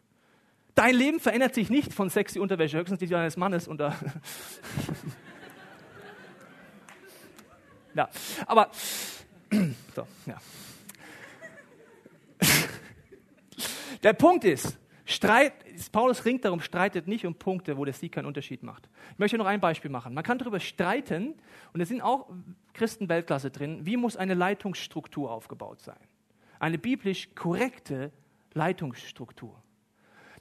Dein 0.77 0.95
Leben 0.95 1.19
verändert 1.19 1.53
sich 1.53 1.69
nicht 1.69 1.93
von 1.93 2.11
sexy 2.11 2.39
Unterwäsche, 2.39 2.79
höchstens 2.79 3.01
die 3.01 3.09
deines 3.09 3.37
Mannes 3.37 3.67
unter. 3.67 3.99
ja, 7.97 8.09
aber 8.47 8.71
so, 9.95 10.07
ja. 10.27 10.39
Der 14.03 14.13
Punkt 14.13 14.45
ist, 14.45 14.79
Streit, 15.05 15.53
Paulus 15.93 16.25
ringt 16.25 16.45
darum, 16.45 16.61
streitet 16.61 17.09
nicht 17.09 17.25
um 17.27 17.35
Punkte, 17.35 17.77
wo 17.77 17.85
der 17.85 17.95
Sieg 17.95 18.13
keinen 18.13 18.27
Unterschied 18.27 18.63
macht. 18.63 18.89
Ich 19.13 19.19
möchte 19.19 19.39
noch 19.39 19.47
ein 19.47 19.61
Beispiel 19.61 19.91
machen. 19.91 20.15
Man 20.15 20.25
kann 20.25 20.39
darüber 20.39 20.61
streiten, 20.61 21.35
und 21.73 21.81
es 21.81 21.89
sind 21.89 22.03
auch 22.03 22.29
Christen 22.75 23.09
Weltklasse 23.09 23.51
drin, 23.51 23.87
wie 23.87 23.97
muss 23.97 24.17
eine 24.17 24.35
Leitungsstruktur 24.35 25.31
aufgebaut 25.31 25.81
sein. 25.81 25.99
Eine 26.59 26.79
biblisch 26.79 27.35
korrekte 27.35 28.13
Leitungsstruktur. 28.53 29.63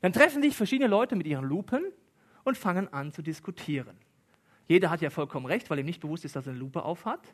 Dann 0.01 0.13
treffen 0.13 0.41
sich 0.41 0.55
verschiedene 0.55 0.89
Leute 0.89 1.15
mit 1.15 1.27
ihren 1.27 1.45
Lupen 1.45 1.83
und 2.43 2.57
fangen 2.57 2.91
an 2.91 3.11
zu 3.11 3.21
diskutieren. 3.21 3.97
Jeder 4.67 4.89
hat 4.89 5.01
ja 5.01 5.09
vollkommen 5.09 5.45
recht, 5.45 5.69
weil 5.69 5.79
ihm 5.79 5.85
nicht 5.85 6.01
bewusst 6.01 6.25
ist, 6.25 6.35
dass 6.35 6.47
er 6.47 6.51
eine 6.51 6.59
Lupe 6.59 6.83
aufhat 6.83 7.33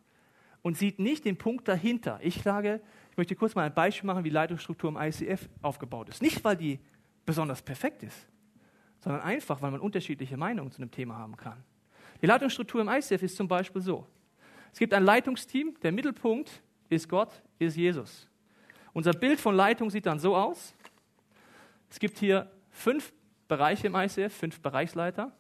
und 0.62 0.78
sieht 0.78 1.00
nicht 1.00 1.26
den 1.26 1.38
Punkt 1.38 1.68
dahinter. 1.68 2.20
Ich 2.22 2.42
sage, 2.42 2.82
ich 3.12 3.18
möchte 3.18 3.36
kurz 3.36 3.56
mal 3.56 3.66
ein 3.66 3.74
Beispiel 3.74 4.08
machen, 4.08 4.24
wie 4.24 4.30
Leitungsstruktur 4.30 4.90
im 4.90 4.98
ICF 4.98 5.50
aufgebaut 5.62 6.10
ist. 6.10 6.22
Nicht, 6.22 6.44
weil 6.44 6.56
die 6.56 6.80
besonders 7.26 7.62
perfekt 7.62 8.04
ist, 8.04 8.28
sondern 9.00 9.22
einfach, 9.22 9.62
weil 9.62 9.72
man 9.72 9.80
unterschiedliche 9.80 10.38
Meinungen 10.38 10.72
zu 10.72 10.82
einem 10.82 10.92
Thema 10.92 11.18
haben 11.18 11.36
kann. 11.36 11.64
Die 12.22 12.28
Leitungsstruktur 12.28 12.82
im 12.82 12.90
ICF 12.90 13.24
ist 13.24 13.36
zum 13.36 13.48
Beispiel 13.48 13.82
so. 13.82 14.08
Es 14.72 14.80
gibt 14.80 14.94
ein 14.94 15.04
Leitungsteam, 15.04 15.76
der 15.82 15.92
Mittelpunkt 15.92 16.62
ist 16.90 17.10
Gott, 17.10 17.42
ist 17.60 17.76
Jesus. 17.76 18.28
Unser 18.94 19.14
Bild 19.14 19.40
von 19.40 19.56
Leitung 19.56 19.90
sieht 19.90 20.06
dann 20.06 20.20
so 20.20 20.36
aus. 20.36 20.74
Es 21.90 22.00
gibt 22.00 22.18
hier 22.20 22.52
fünf 22.70 23.14
Bereiche 23.48 23.88
im 23.88 23.96
ICF, 23.96 24.34
fünf 24.34 24.62
Bereichsleiter. 24.62 25.32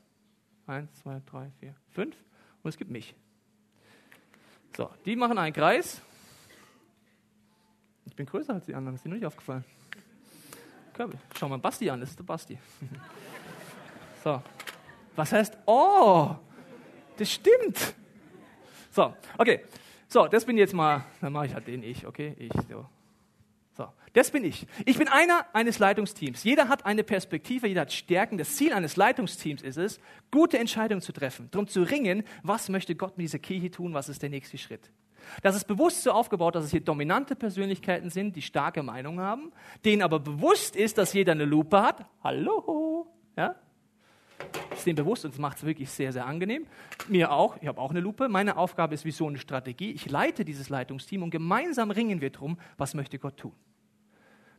Eins, 0.67 0.93
zwei, 0.95 1.21
drei, 1.25 1.51
vier, 1.59 1.75
fünf. 1.89 2.15
Und 2.63 2.69
es 2.69 2.77
gibt 2.77 2.91
mich. 2.91 3.15
So, 4.75 4.89
die 5.05 5.15
machen 5.15 5.37
einen 5.37 5.53
Kreis. 5.53 6.01
Ich 8.05 8.15
bin 8.15 8.25
größer 8.25 8.53
als 8.53 8.65
die 8.65 8.75
anderen, 8.75 8.95
ist 8.95 9.05
dir 9.05 9.09
nicht 9.09 9.25
aufgefallen. 9.25 9.63
Schau 11.37 11.49
mal 11.49 11.57
Basti 11.57 11.89
an, 11.89 11.99
das 11.99 12.09
ist 12.09 12.19
der 12.19 12.23
Basti. 12.23 12.57
So. 14.23 14.39
Was 15.15 15.31
heißt, 15.31 15.57
oh, 15.65 16.35
das 17.17 17.31
stimmt. 17.31 17.95
So, 18.91 19.15
okay. 19.35 19.65
So, 20.07 20.27
das 20.27 20.45
bin 20.45 20.59
jetzt 20.59 20.75
mal, 20.75 21.05
dann 21.21 21.33
mache 21.33 21.47
ich 21.47 21.53
halt 21.55 21.65
den 21.65 21.81
ich, 21.81 22.05
okay? 22.05 22.35
Ich, 22.37 22.51
so. 22.69 22.85
So, 24.11 24.19
das 24.19 24.31
bin 24.31 24.43
ich. 24.43 24.67
Ich 24.85 24.97
bin 24.97 25.07
einer 25.07 25.45
eines 25.53 25.79
Leitungsteams. 25.79 26.43
Jeder 26.43 26.67
hat 26.67 26.85
eine 26.85 27.03
Perspektive, 27.03 27.67
jeder 27.67 27.81
hat 27.81 27.93
Stärken. 27.93 28.37
Das 28.37 28.55
Ziel 28.55 28.73
eines 28.73 28.95
Leitungsteams 28.95 29.61
ist 29.61 29.77
es, 29.77 29.99
gute 30.31 30.59
Entscheidungen 30.59 31.01
zu 31.01 31.11
treffen, 31.11 31.47
darum 31.51 31.67
zu 31.67 31.83
ringen, 31.83 32.23
was 32.43 32.69
möchte 32.69 32.95
Gott 32.95 33.17
mit 33.17 33.25
dieser 33.25 33.39
Kirche 33.39 33.71
tun, 33.71 33.93
was 33.93 34.09
ist 34.09 34.21
der 34.21 34.29
nächste 34.29 34.57
Schritt. 34.57 34.91
Das 35.43 35.55
ist 35.55 35.65
bewusst 35.65 36.01
so 36.03 36.11
aufgebaut, 36.11 36.55
dass 36.55 36.65
es 36.65 36.71
hier 36.71 36.81
dominante 36.81 37.35
Persönlichkeiten 37.35 38.09
sind, 38.09 38.35
die 38.35 38.41
starke 38.41 38.83
Meinung 38.83 39.19
haben, 39.19 39.51
denen 39.85 40.01
aber 40.01 40.19
bewusst 40.19 40.75
ist, 40.75 40.97
dass 40.97 41.13
jeder 41.13 41.33
eine 41.33 41.45
Lupe 41.45 41.81
hat. 41.81 42.05
Hallo, 42.23 43.07
ja? 43.37 43.55
Ist 44.73 44.87
dem 44.87 44.95
bewusst 44.95 45.23
und 45.23 45.37
macht 45.37 45.57
es 45.57 45.63
wirklich 45.63 45.89
sehr, 45.91 46.11
sehr 46.11 46.25
angenehm. 46.25 46.65
Mir 47.07 47.31
auch, 47.31 47.57
ich 47.61 47.67
habe 47.67 47.79
auch 47.79 47.91
eine 47.91 47.99
Lupe. 47.99 48.27
Meine 48.27 48.57
Aufgabe 48.57 48.95
ist 48.95 49.05
Vision 49.05 49.33
und 49.33 49.39
Strategie. 49.39 49.91
Ich 49.91 50.09
leite 50.09 50.43
dieses 50.43 50.69
Leitungsteam 50.69 51.21
und 51.21 51.29
gemeinsam 51.29 51.91
ringen 51.91 52.19
wir 52.19 52.31
darum, 52.31 52.57
was 52.77 52.95
möchte 52.95 53.19
Gott 53.19 53.37
tun. 53.37 53.53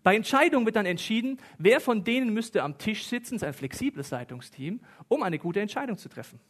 Bei 0.02 0.16
Entscheidungen 0.16 0.66
wird 0.66 0.76
dann 0.76 0.86
entschieden, 0.86 1.38
wer 1.58 1.80
von 1.80 2.02
denen 2.02 2.32
müsste 2.34 2.62
am 2.62 2.78
Tisch 2.78 3.06
sitzen, 3.06 3.36
ist 3.36 3.44
ein 3.44 3.52
flexibles 3.52 4.10
Leitungsteam, 4.10 4.80
um 5.08 5.22
eine 5.22 5.38
gute 5.38 5.60
Entscheidung 5.60 5.96
zu 5.96 6.08
treffen. 6.08 6.40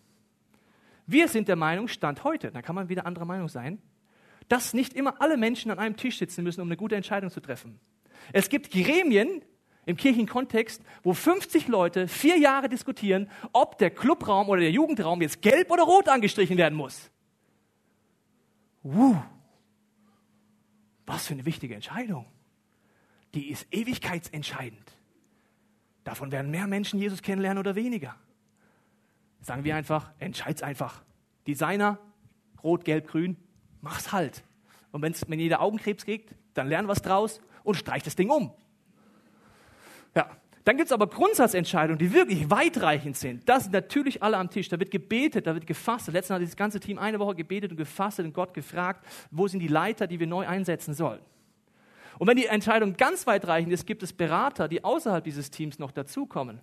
Wir 1.06 1.28
sind 1.28 1.48
der 1.48 1.56
Meinung, 1.56 1.88
Stand 1.88 2.24
heute, 2.24 2.50
da 2.50 2.62
kann 2.62 2.74
man 2.74 2.88
wieder 2.88 3.06
anderer 3.06 3.26
Meinung 3.26 3.48
sein, 3.48 3.78
dass 4.48 4.72
nicht 4.72 4.94
immer 4.94 5.20
alle 5.20 5.36
Menschen 5.36 5.70
an 5.70 5.78
einem 5.78 5.96
Tisch 5.96 6.18
sitzen 6.18 6.44
müssen, 6.44 6.60
um 6.60 6.68
eine 6.68 6.76
gute 6.76 6.96
Entscheidung 6.96 7.30
zu 7.30 7.40
treffen. 7.40 7.78
Es 8.32 8.48
gibt 8.48 8.70
Gremien 8.70 9.42
im 9.84 9.96
Kirchenkontext, 9.96 10.82
wo 11.02 11.12
50 11.12 11.68
Leute 11.68 12.08
vier 12.08 12.38
Jahre 12.38 12.68
diskutieren, 12.68 13.28
ob 13.52 13.78
der 13.78 13.90
Clubraum 13.90 14.48
oder 14.48 14.60
der 14.60 14.70
Jugendraum 14.70 15.20
jetzt 15.20 15.42
gelb 15.42 15.70
oder 15.70 15.82
rot 15.82 16.08
angestrichen 16.08 16.56
werden 16.56 16.76
muss. 16.76 17.10
Uh, 18.84 19.16
was 21.06 21.26
für 21.26 21.34
eine 21.34 21.44
wichtige 21.44 21.74
Entscheidung. 21.74 22.26
Die 23.34 23.50
ist 23.50 23.66
ewigkeitsentscheidend. 23.70 24.96
Davon 26.04 26.32
werden 26.32 26.50
mehr 26.50 26.66
Menschen 26.66 26.98
Jesus 26.98 27.22
kennenlernen 27.22 27.58
oder 27.58 27.74
weniger. 27.74 28.14
Sagen 29.40 29.64
wir 29.64 29.76
einfach, 29.76 30.10
entscheid's 30.18 30.62
einfach. 30.62 31.02
Designer, 31.46 31.98
rot, 32.62 32.84
gelb, 32.84 33.08
grün, 33.08 33.36
mach's 33.80 34.12
halt. 34.12 34.44
Und 34.90 35.02
wenn's, 35.02 35.24
wenn 35.28 35.38
jeder 35.38 35.60
Augenkrebs 35.60 36.04
kriegt, 36.04 36.34
dann 36.54 36.68
lern 36.68 36.88
was 36.88 37.02
draus 37.02 37.40
und 37.64 37.76
streich 37.76 38.02
das 38.02 38.16
Ding 38.16 38.30
um. 38.30 38.52
Ja, 40.14 40.30
dann 40.64 40.76
gibt 40.76 40.86
es 40.86 40.92
aber 40.92 41.08
Grundsatzentscheidungen, 41.08 41.98
die 41.98 42.12
wirklich 42.12 42.50
weitreichend 42.50 43.16
sind. 43.16 43.48
Das 43.48 43.64
sind 43.64 43.72
natürlich 43.72 44.22
alle 44.22 44.36
am 44.36 44.50
Tisch. 44.50 44.68
Da 44.68 44.78
wird 44.78 44.90
gebetet, 44.90 45.46
da 45.46 45.54
wird 45.54 45.66
gefastet. 45.66 46.14
Letztens 46.14 46.36
hat 46.36 46.42
das 46.42 46.56
ganze 46.56 46.78
Team 46.78 46.98
eine 46.98 47.18
Woche 47.18 47.34
gebetet 47.34 47.72
und 47.72 47.76
gefastet 47.76 48.26
und 48.26 48.32
Gott 48.32 48.54
gefragt, 48.54 49.04
wo 49.30 49.48
sind 49.48 49.60
die 49.60 49.68
Leiter, 49.68 50.06
die 50.06 50.20
wir 50.20 50.26
neu 50.26 50.46
einsetzen 50.46 50.94
sollen. 50.94 51.20
Und 52.22 52.28
wenn 52.28 52.36
die 52.36 52.46
Entscheidung 52.46 52.96
ganz 52.96 53.26
weitreichend 53.26 53.72
ist, 53.72 53.84
gibt 53.84 54.04
es 54.04 54.12
Berater, 54.12 54.68
die 54.68 54.84
außerhalb 54.84 55.24
dieses 55.24 55.50
Teams 55.50 55.80
noch 55.80 55.90
dazukommen. 55.90 56.60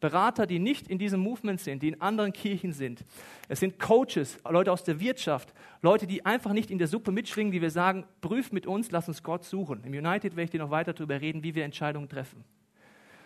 Berater, 0.00 0.46
die 0.46 0.58
nicht 0.58 0.88
in 0.88 0.96
diesem 0.96 1.20
Movement 1.20 1.60
sind, 1.60 1.82
die 1.82 1.88
in 1.88 2.00
anderen 2.00 2.32
Kirchen 2.32 2.72
sind. 2.72 3.04
Es 3.46 3.60
sind 3.60 3.78
Coaches, 3.78 4.38
Leute 4.48 4.72
aus 4.72 4.84
der 4.84 5.00
Wirtschaft, 5.00 5.52
Leute, 5.82 6.06
die 6.06 6.24
einfach 6.24 6.54
nicht 6.54 6.70
in 6.70 6.78
der 6.78 6.88
Suppe 6.88 7.12
mitschwingen, 7.12 7.52
die 7.52 7.60
wir 7.60 7.70
sagen, 7.70 8.06
prüf 8.22 8.52
mit 8.52 8.66
uns, 8.66 8.90
lass 8.90 9.06
uns 9.06 9.22
Gott 9.22 9.44
suchen. 9.44 9.84
Im 9.84 9.92
United 9.92 10.34
werde 10.34 10.44
ich 10.44 10.50
dir 10.50 10.60
noch 10.60 10.70
weiter 10.70 10.94
darüber 10.94 11.20
reden, 11.20 11.42
wie 11.42 11.54
wir 11.54 11.66
Entscheidungen 11.66 12.08
treffen. 12.08 12.42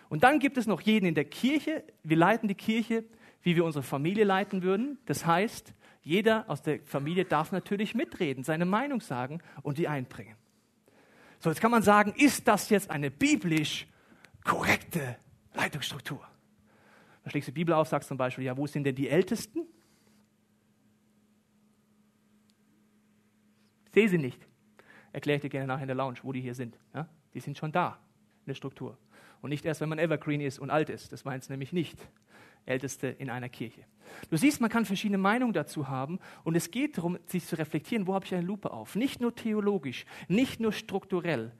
Und 0.09 0.25
dann 0.25 0.39
gibt 0.39 0.57
es 0.57 0.67
noch 0.67 0.81
jeden 0.81 1.05
in 1.05 1.15
der 1.15 1.23
Kirche. 1.23 1.85
Wir 2.03 2.17
leiten 2.17 2.49
die 2.49 2.55
Kirche, 2.55 3.05
wie 3.43 3.55
wir 3.55 3.63
unsere 3.63 3.83
Familie 3.83 4.25
leiten 4.25 4.61
würden. 4.61 4.97
Das 5.05 5.25
heißt, 5.25 5.73
jeder 6.01 6.49
aus 6.49 6.61
der 6.61 6.81
Familie 6.81 7.23
darf 7.23 7.53
natürlich 7.53 7.95
mitreden, 7.95 8.43
seine 8.43 8.65
Meinung 8.65 8.99
sagen 8.99 9.39
und 9.61 9.77
die 9.77 9.87
einbringen. 9.87 10.35
So, 11.39 11.49
jetzt 11.49 11.61
kann 11.61 11.71
man 11.71 11.83
sagen, 11.83 12.13
ist 12.17 12.47
das 12.47 12.69
jetzt 12.69 12.89
eine 12.89 13.11
biblisch 13.11 13.87
korrekte 14.43 15.17
Leitungsstruktur? 15.53 16.25
Da 17.23 17.29
schlägst 17.29 17.47
du 17.47 17.51
die 17.51 17.59
Bibel 17.59 17.73
auf, 17.73 17.87
sagst 17.87 18.07
zum 18.07 18.17
Beispiel, 18.17 18.45
ja, 18.45 18.57
wo 18.57 18.65
sind 18.67 18.85
denn 18.85 18.95
die 18.95 19.09
Ältesten? 19.09 19.67
Ich 23.85 23.93
sehe 23.93 24.09
sie 24.09 24.17
nicht. 24.17 24.47
Erkläre 25.11 25.37
ich 25.37 25.41
dir 25.41 25.49
gerne 25.49 25.67
nachher 25.67 25.83
in 25.83 25.87
der 25.87 25.95
Lounge, 25.95 26.19
wo 26.23 26.31
die 26.31 26.41
hier 26.41 26.55
sind. 26.55 26.77
Ja? 26.93 27.07
Die 27.33 27.39
sind 27.39 27.57
schon 27.57 27.71
da 27.71 27.99
in 28.41 28.47
der 28.47 28.53
Struktur. 28.55 28.97
Und 29.41 29.49
nicht 29.49 29.65
erst, 29.65 29.81
wenn 29.81 29.89
man 29.89 29.99
Evergreen 29.99 30.41
ist 30.41 30.59
und 30.59 30.69
alt 30.69 30.89
ist. 30.89 31.11
Das 31.11 31.25
meint 31.25 31.43
es 31.43 31.49
nämlich 31.49 31.73
nicht. 31.73 31.99
Älteste 32.67 33.07
in 33.07 33.29
einer 33.29 33.49
Kirche. 33.49 33.81
Du 34.29 34.37
siehst, 34.37 34.61
man 34.61 34.69
kann 34.69 34.85
verschiedene 34.85 35.17
Meinungen 35.17 35.53
dazu 35.53 35.87
haben 35.87 36.19
und 36.43 36.55
es 36.55 36.71
geht 36.71 36.97
darum, 36.97 37.17
sich 37.25 37.45
zu 37.45 37.57
reflektieren, 37.57 38.07
wo 38.07 38.13
habe 38.13 38.25
ich 38.25 38.33
eine 38.33 38.45
Lupe 38.45 38.71
auf? 38.71 38.95
Nicht 38.95 39.21
nur 39.21 39.35
theologisch, 39.35 40.05
nicht 40.27 40.59
nur 40.59 40.71
strukturell. 40.71 41.51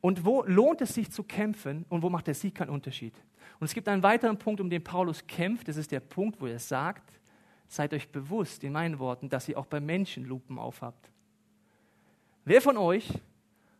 Und 0.00 0.24
wo 0.24 0.42
lohnt 0.42 0.82
es 0.82 0.94
sich 0.94 1.10
zu 1.10 1.22
kämpfen 1.22 1.86
und 1.88 2.02
wo 2.02 2.10
macht 2.10 2.26
der 2.26 2.34
Sieg 2.34 2.56
keinen 2.56 2.70
Unterschied? 2.70 3.14
Und 3.58 3.66
es 3.66 3.74
gibt 3.74 3.88
einen 3.88 4.02
weiteren 4.02 4.38
Punkt, 4.38 4.60
um 4.60 4.68
den 4.68 4.84
Paulus 4.84 5.26
kämpft. 5.26 5.68
Das 5.68 5.76
ist 5.76 5.92
der 5.92 6.00
Punkt, 6.00 6.40
wo 6.40 6.46
er 6.46 6.58
sagt, 6.58 7.18
seid 7.68 7.94
euch 7.94 8.10
bewusst, 8.10 8.64
in 8.64 8.72
meinen 8.72 8.98
Worten, 8.98 9.28
dass 9.28 9.48
ihr 9.48 9.58
auch 9.58 9.66
bei 9.66 9.80
Menschen 9.80 10.26
Lupen 10.26 10.58
aufhabt. 10.58 11.10
Wer 12.44 12.60
von 12.60 12.76
euch 12.76 13.08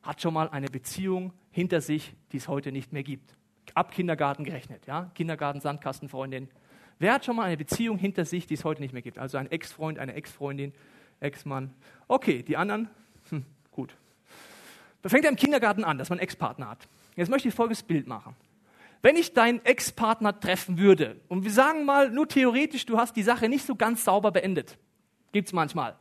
hat 0.03 0.23
schon 0.23 0.33
mal 0.33 0.49
eine 0.49 0.69
Beziehung 0.69 1.33
hinter 1.51 1.81
sich, 1.83 2.15
die 2.33 2.39
es 2.39 2.49
heute 2.49 2.73
nicht 2.73 2.93
mehr 2.93 3.03
gibt? 3.03 3.37
Ab 3.75 3.91
Kindergarten 3.93 4.45
gerechnet, 4.45 4.87
ja? 4.87 5.11
Kindergarten, 5.15 5.61
Sandkastenfreundin. 5.61 6.49
Wer 6.99 7.15
hat 7.15 7.25
schon 7.25 7.37
mal 7.37 7.45
eine 7.45 7.57
Beziehung 7.57 7.99
hinter 7.99 8.25
sich, 8.25 8.47
die 8.47 8.55
es 8.55 8.65
heute 8.65 8.81
nicht 8.81 8.93
mehr 8.93 9.03
gibt? 9.03 9.19
Also 9.19 9.39
ein 9.39 9.51
Ex-Freund, 9.51 9.99
eine 9.99 10.15
Ex-Freundin, 10.15 10.73
Ex-Mann. 11.21 11.73
Okay, 12.09 12.43
die 12.43 12.57
anderen, 12.57 12.89
hm, 13.31 13.45
gut. 13.71 13.97
Da 15.03 15.09
fängt 15.09 15.25
er 15.25 15.31
im 15.31 15.37
Kindergarten 15.37 15.85
an, 15.85 15.99
dass 15.99 16.09
man 16.09 16.19
einen 16.19 16.25
Ex-Partner 16.25 16.71
hat. 16.71 16.89
Jetzt 17.17 17.29
möchte 17.29 17.49
ich 17.49 17.55
folgendes 17.55 17.83
Bild 17.83 18.07
machen. 18.07 18.35
Wenn 19.03 19.17
ich 19.17 19.35
deinen 19.35 19.63
Ex-Partner 19.65 20.41
treffen 20.41 20.79
würde 20.79 21.21
und 21.29 21.45
wir 21.45 21.51
sagen 21.51 21.85
mal 21.85 22.11
nur 22.11 22.27
theoretisch, 22.27 22.87
du 22.87 22.97
hast 22.97 23.15
die 23.17 23.23
Sache 23.23 23.49
nicht 23.49 23.67
so 23.67 23.75
ganz 23.75 24.05
sauber 24.05 24.33
beendet, 24.33 24.79
gibt's 25.33 25.53
manchmal. 25.53 25.97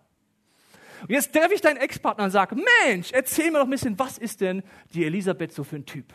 Und 1.01 1.09
jetzt 1.09 1.33
treffe 1.33 1.53
ich 1.53 1.59
deinen 1.59 1.77
Ex-Partner 1.77 2.23
und 2.23 2.31
sage, 2.31 2.55
Mensch, 2.55 3.11
erzähl 3.11 3.51
mir 3.51 3.57
doch 3.57 3.65
ein 3.65 3.71
bisschen, 3.71 3.99
was 3.99 4.17
ist 4.17 4.39
denn 4.39 4.63
die 4.93 5.03
Elisabeth 5.03 5.51
so 5.51 5.65
für 5.65 5.75
ein 5.75 5.85
Typ? 5.85 6.13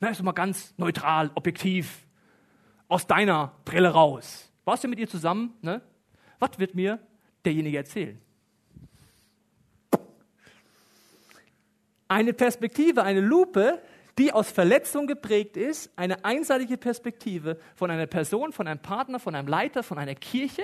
Na, 0.00 0.08
ist 0.08 0.22
mal 0.22 0.32
ganz 0.32 0.74
neutral, 0.76 1.30
objektiv, 1.36 2.05
aus 2.88 3.06
deiner 3.06 3.52
Brille 3.64 3.88
raus. 3.88 4.50
Warst 4.64 4.84
du 4.84 4.88
mit 4.88 4.98
ihr 4.98 5.08
zusammen? 5.08 5.54
Ne? 5.62 5.80
Was 6.38 6.58
wird 6.58 6.74
mir 6.74 6.98
derjenige 7.44 7.76
erzählen? 7.76 8.20
Eine 12.08 12.32
Perspektive, 12.32 13.02
eine 13.02 13.20
Lupe, 13.20 13.82
die 14.18 14.32
aus 14.32 14.50
Verletzung 14.50 15.06
geprägt 15.06 15.56
ist, 15.56 15.90
eine 15.96 16.24
einseitige 16.24 16.76
Perspektive 16.76 17.58
von 17.74 17.90
einer 17.90 18.06
Person, 18.06 18.52
von 18.52 18.66
einem 18.66 18.80
Partner, 18.80 19.18
von 19.18 19.34
einem 19.34 19.48
Leiter, 19.48 19.82
von 19.82 19.98
einer 19.98 20.14
Kirche. 20.14 20.62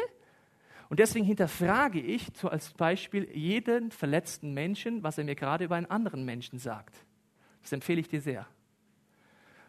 Und 0.88 1.00
deswegen 1.00 1.24
hinterfrage 1.24 2.00
ich 2.00 2.28
so 2.34 2.48
als 2.48 2.70
Beispiel 2.72 3.28
jeden 3.36 3.90
verletzten 3.90 4.54
Menschen, 4.54 5.02
was 5.02 5.18
er 5.18 5.24
mir 5.24 5.34
gerade 5.34 5.64
über 5.64 5.76
einen 5.76 5.90
anderen 5.90 6.24
Menschen 6.24 6.58
sagt. 6.58 6.94
Das 7.62 7.72
empfehle 7.72 8.00
ich 8.00 8.08
dir 8.08 8.20
sehr. 8.20 8.46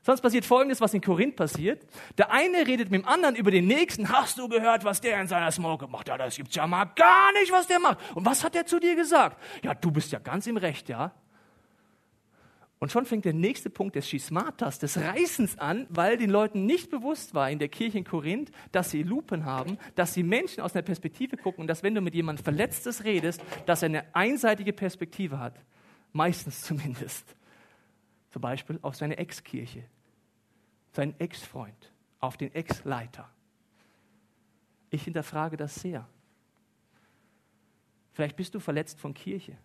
Sonst 0.03 0.21
passiert 0.21 0.45
Folgendes, 0.45 0.81
was 0.81 0.93
in 0.93 1.01
Korinth 1.01 1.37
passiert. 1.37 1.85
Der 2.17 2.29
eine 2.29 2.67
redet 2.67 2.91
mit 2.91 3.01
dem 3.01 3.07
anderen 3.07 3.35
über 3.35 3.51
den 3.51 3.67
nächsten. 3.67 4.09
Hast 4.09 4.37
du 4.37 4.49
gehört, 4.49 4.83
was 4.83 4.99
der 4.99 5.19
in 5.21 5.27
seiner 5.27 5.49
Smoke 5.51 5.87
macht? 5.87 6.09
Ja, 6.09 6.17
das 6.17 6.35
gibt's 6.35 6.55
ja 6.55 6.67
mal 6.67 6.85
gar 6.85 7.31
nicht, 7.33 7.51
was 7.51 7.67
der 7.67 7.79
macht. 7.79 7.99
Und 8.13 8.25
was 8.25 8.43
hat 8.43 8.55
er 8.55 8.65
zu 8.65 8.79
dir 8.79 8.95
gesagt? 8.95 9.41
Ja, 9.63 9.73
du 9.73 9.91
bist 9.91 10.11
ja 10.11 10.19
ganz 10.19 10.45
im 10.45 10.57
Recht, 10.57 10.89
ja. 10.89 11.13
Und 12.83 12.91
schon 12.91 13.05
fängt 13.05 13.23
der 13.23 13.31
nächste 13.31 13.69
Punkt 13.69 13.95
des 13.95 14.09
Schismatas, 14.09 14.77
des 14.77 14.97
Reißens 14.97 15.57
an, 15.57 15.87
weil 15.89 16.17
den 16.17 16.29
Leuten 16.29 16.65
nicht 16.65 16.91
bewusst 16.91 17.33
war 17.33 17.49
in 17.49 17.57
der 17.57 17.69
Kirche 17.69 17.97
in 17.97 18.03
Korinth, 18.03 18.51
dass 18.73 18.91
sie 18.91 19.03
Lupen 19.03 19.45
haben, 19.45 19.77
dass 19.95 20.13
sie 20.13 20.21
Menschen 20.21 20.61
aus 20.61 20.73
einer 20.73 20.81
Perspektive 20.81 21.37
gucken 21.37 21.61
und 21.61 21.67
dass 21.67 21.81
wenn 21.81 21.95
du 21.95 22.01
mit 22.01 22.13
jemandem 22.13 22.43
Verletztes 22.43 23.05
redest, 23.05 23.41
dass 23.65 23.83
er 23.83 23.85
eine 23.85 24.13
einseitige 24.13 24.73
Perspektive 24.73 25.39
hat. 25.39 25.55
Meistens 26.11 26.61
zumindest. 26.63 27.37
Zum 28.31 28.41
Beispiel 28.41 28.79
auf 28.81 28.95
seine 28.95 29.17
Ex-Kirche, 29.17 29.85
seinen 30.93 31.19
Ex-Freund, 31.19 31.91
auf 32.19 32.37
den 32.37 32.53
Ex-Leiter. 32.53 33.29
Ich 34.89 35.03
hinterfrage 35.03 35.57
das 35.57 35.75
sehr. 35.75 36.07
Vielleicht 38.13 38.35
bist 38.35 38.53
du 38.53 38.59
verletzt 38.59 38.99
von 38.99 39.13
Kirche, 39.13 39.57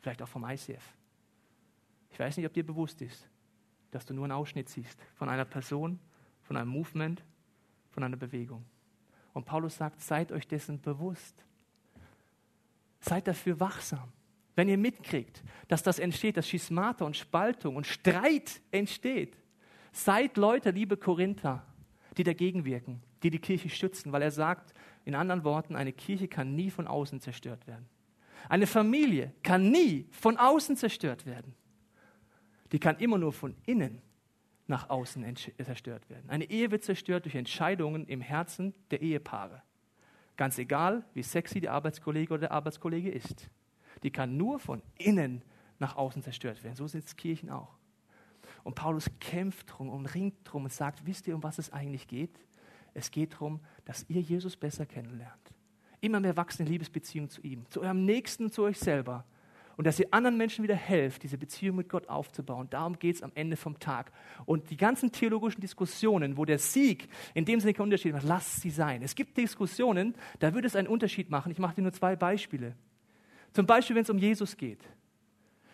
vielleicht 0.00 0.22
auch 0.22 0.28
vom 0.28 0.44
ICF. 0.44 0.84
Ich 2.10 2.18
weiß 2.18 2.36
nicht, 2.36 2.46
ob 2.46 2.52
dir 2.52 2.64
bewusst 2.64 3.00
ist, 3.00 3.28
dass 3.90 4.04
du 4.04 4.12
nur 4.12 4.24
einen 4.24 4.32
Ausschnitt 4.32 4.68
siehst 4.68 5.00
von 5.14 5.28
einer 5.28 5.46
Person, 5.46 5.98
von 6.42 6.56
einem 6.56 6.70
Movement, 6.70 7.24
von 7.90 8.02
einer 8.02 8.16
Bewegung. 8.16 8.64
Und 9.32 9.44
Paulus 9.44 9.76
sagt, 9.76 10.00
seid 10.00 10.30
euch 10.30 10.46
dessen 10.46 10.80
bewusst. 10.80 11.44
Seid 13.00 13.28
dafür 13.28 13.58
wachsam. 13.60 14.12
Wenn 14.56 14.68
ihr 14.68 14.76
mitkriegt, 14.76 15.42
dass 15.68 15.82
das 15.82 15.98
entsteht, 15.98 16.36
dass 16.36 16.48
Schismata 16.48 17.04
und 17.04 17.16
Spaltung 17.16 17.76
und 17.76 17.86
Streit 17.86 18.60
entsteht, 18.72 19.36
seid 19.92 20.36
Leute, 20.36 20.70
liebe 20.70 20.96
Korinther, 20.96 21.64
die 22.16 22.24
dagegen 22.24 22.64
wirken, 22.64 23.02
die 23.22 23.30
die 23.30 23.38
Kirche 23.38 23.68
stützen, 23.68 24.12
weil 24.12 24.22
er 24.22 24.30
sagt, 24.30 24.74
in 25.04 25.14
anderen 25.14 25.44
Worten, 25.44 25.76
eine 25.76 25.92
Kirche 25.92 26.28
kann 26.28 26.54
nie 26.54 26.70
von 26.70 26.86
außen 26.86 27.20
zerstört 27.20 27.66
werden. 27.66 27.88
Eine 28.48 28.66
Familie 28.66 29.32
kann 29.42 29.70
nie 29.70 30.06
von 30.10 30.36
außen 30.36 30.76
zerstört 30.76 31.26
werden 31.26 31.54
die 32.72 32.78
kann 32.78 32.98
immer 32.98 33.18
nur 33.18 33.32
von 33.32 33.54
innen 33.66 34.02
nach 34.66 34.90
außen 34.90 35.24
zerstört 35.36 36.08
werden. 36.10 36.28
Eine 36.28 36.50
Ehe 36.50 36.70
wird 36.70 36.84
zerstört 36.84 37.24
durch 37.24 37.34
Entscheidungen 37.34 38.06
im 38.06 38.20
Herzen 38.20 38.74
der 38.90 39.00
Ehepaare. 39.00 39.62
Ganz 40.36 40.58
egal, 40.58 41.04
wie 41.14 41.22
sexy 41.22 41.60
der 41.60 41.72
Arbeitskollege 41.72 42.34
oder 42.34 42.40
der 42.40 42.52
Arbeitskollege 42.52 43.10
ist. 43.10 43.48
Die 44.02 44.10
kann 44.10 44.36
nur 44.36 44.60
von 44.60 44.82
innen 44.98 45.42
nach 45.78 45.96
außen 45.96 46.22
zerstört 46.22 46.62
werden. 46.62 46.76
So 46.76 46.86
sind 46.86 47.06
es 47.06 47.16
Kirchen 47.16 47.50
auch. 47.50 47.77
Und 48.68 48.74
Paulus 48.74 49.10
kämpft 49.18 49.72
drum 49.72 49.88
und 49.88 50.04
ringt 50.14 50.34
drum 50.44 50.64
und 50.64 50.72
sagt, 50.74 51.06
wisst 51.06 51.26
ihr, 51.26 51.34
um 51.34 51.42
was 51.42 51.56
es 51.56 51.72
eigentlich 51.72 52.06
geht? 52.06 52.38
Es 52.92 53.10
geht 53.10 53.32
darum, 53.32 53.60
dass 53.86 54.04
ihr 54.10 54.20
Jesus 54.20 54.58
besser 54.58 54.84
kennenlernt. 54.84 55.54
Immer 56.02 56.20
mehr 56.20 56.36
wachsende 56.36 56.70
Liebesbeziehung 56.70 57.30
zu 57.30 57.40
ihm, 57.40 57.64
zu 57.70 57.80
eurem 57.80 58.04
Nächsten, 58.04 58.52
zu 58.52 58.64
euch 58.64 58.78
selber 58.78 59.24
und 59.78 59.86
dass 59.86 59.98
ihr 59.98 60.08
anderen 60.10 60.36
Menschen 60.36 60.64
wieder 60.64 60.74
helft, 60.74 61.22
diese 61.22 61.38
Beziehung 61.38 61.76
mit 61.76 61.88
Gott 61.88 62.10
aufzubauen. 62.10 62.68
Darum 62.68 62.98
geht 62.98 63.16
es 63.16 63.22
am 63.22 63.32
Ende 63.34 63.56
vom 63.56 63.78
Tag. 63.78 64.12
Und 64.44 64.68
die 64.68 64.76
ganzen 64.76 65.12
theologischen 65.12 65.62
Diskussionen, 65.62 66.36
wo 66.36 66.44
der 66.44 66.58
Sieg 66.58 67.08
in 67.32 67.46
dem 67.46 67.60
Sinne 67.60 67.72
keinen 67.72 67.84
Unterschied 67.84 68.12
macht, 68.12 68.26
lasst 68.26 68.60
sie 68.60 68.70
sein. 68.70 69.00
Es 69.00 69.14
gibt 69.14 69.38
Diskussionen, 69.38 70.14
da 70.40 70.52
würde 70.52 70.66
es 70.66 70.76
einen 70.76 70.88
Unterschied 70.88 71.30
machen. 71.30 71.50
Ich 71.50 71.58
mache 71.58 71.76
dir 71.76 71.82
nur 71.82 71.94
zwei 71.94 72.16
Beispiele. 72.16 72.76
Zum 73.54 73.64
Beispiel, 73.64 73.96
wenn 73.96 74.02
es 74.02 74.10
um 74.10 74.18
Jesus 74.18 74.58
geht. 74.58 74.84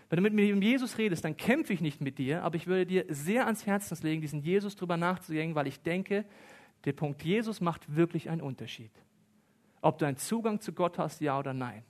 Wenn 0.08 0.16
du 0.18 0.22
mit 0.22 0.34
mir 0.34 0.54
um 0.54 0.62
Jesus 0.62 0.98
redest, 0.98 1.24
dann 1.24 1.36
kämpfe 1.36 1.72
ich 1.72 1.80
nicht 1.80 2.00
mit 2.00 2.18
dir, 2.18 2.42
aber 2.42 2.56
ich 2.56 2.66
würde 2.66 2.86
dir 2.86 3.04
sehr 3.08 3.46
ans 3.46 3.66
Herz 3.66 4.02
legen, 4.02 4.20
diesen 4.20 4.42
Jesus 4.42 4.76
drüber 4.76 4.96
nachzudenken, 4.96 5.54
weil 5.54 5.66
ich 5.66 5.80
denke, 5.82 6.24
der 6.84 6.92
Punkt 6.92 7.22
Jesus 7.22 7.60
macht 7.60 7.94
wirklich 7.96 8.28
einen 8.28 8.42
Unterschied. 8.42 8.92
Ob 9.80 9.98
du 9.98 10.04
einen 10.04 10.16
Zugang 10.16 10.60
zu 10.60 10.72
Gott 10.72 10.98
hast, 10.98 11.20
ja 11.20 11.38
oder 11.38 11.54
nein. 11.54 11.82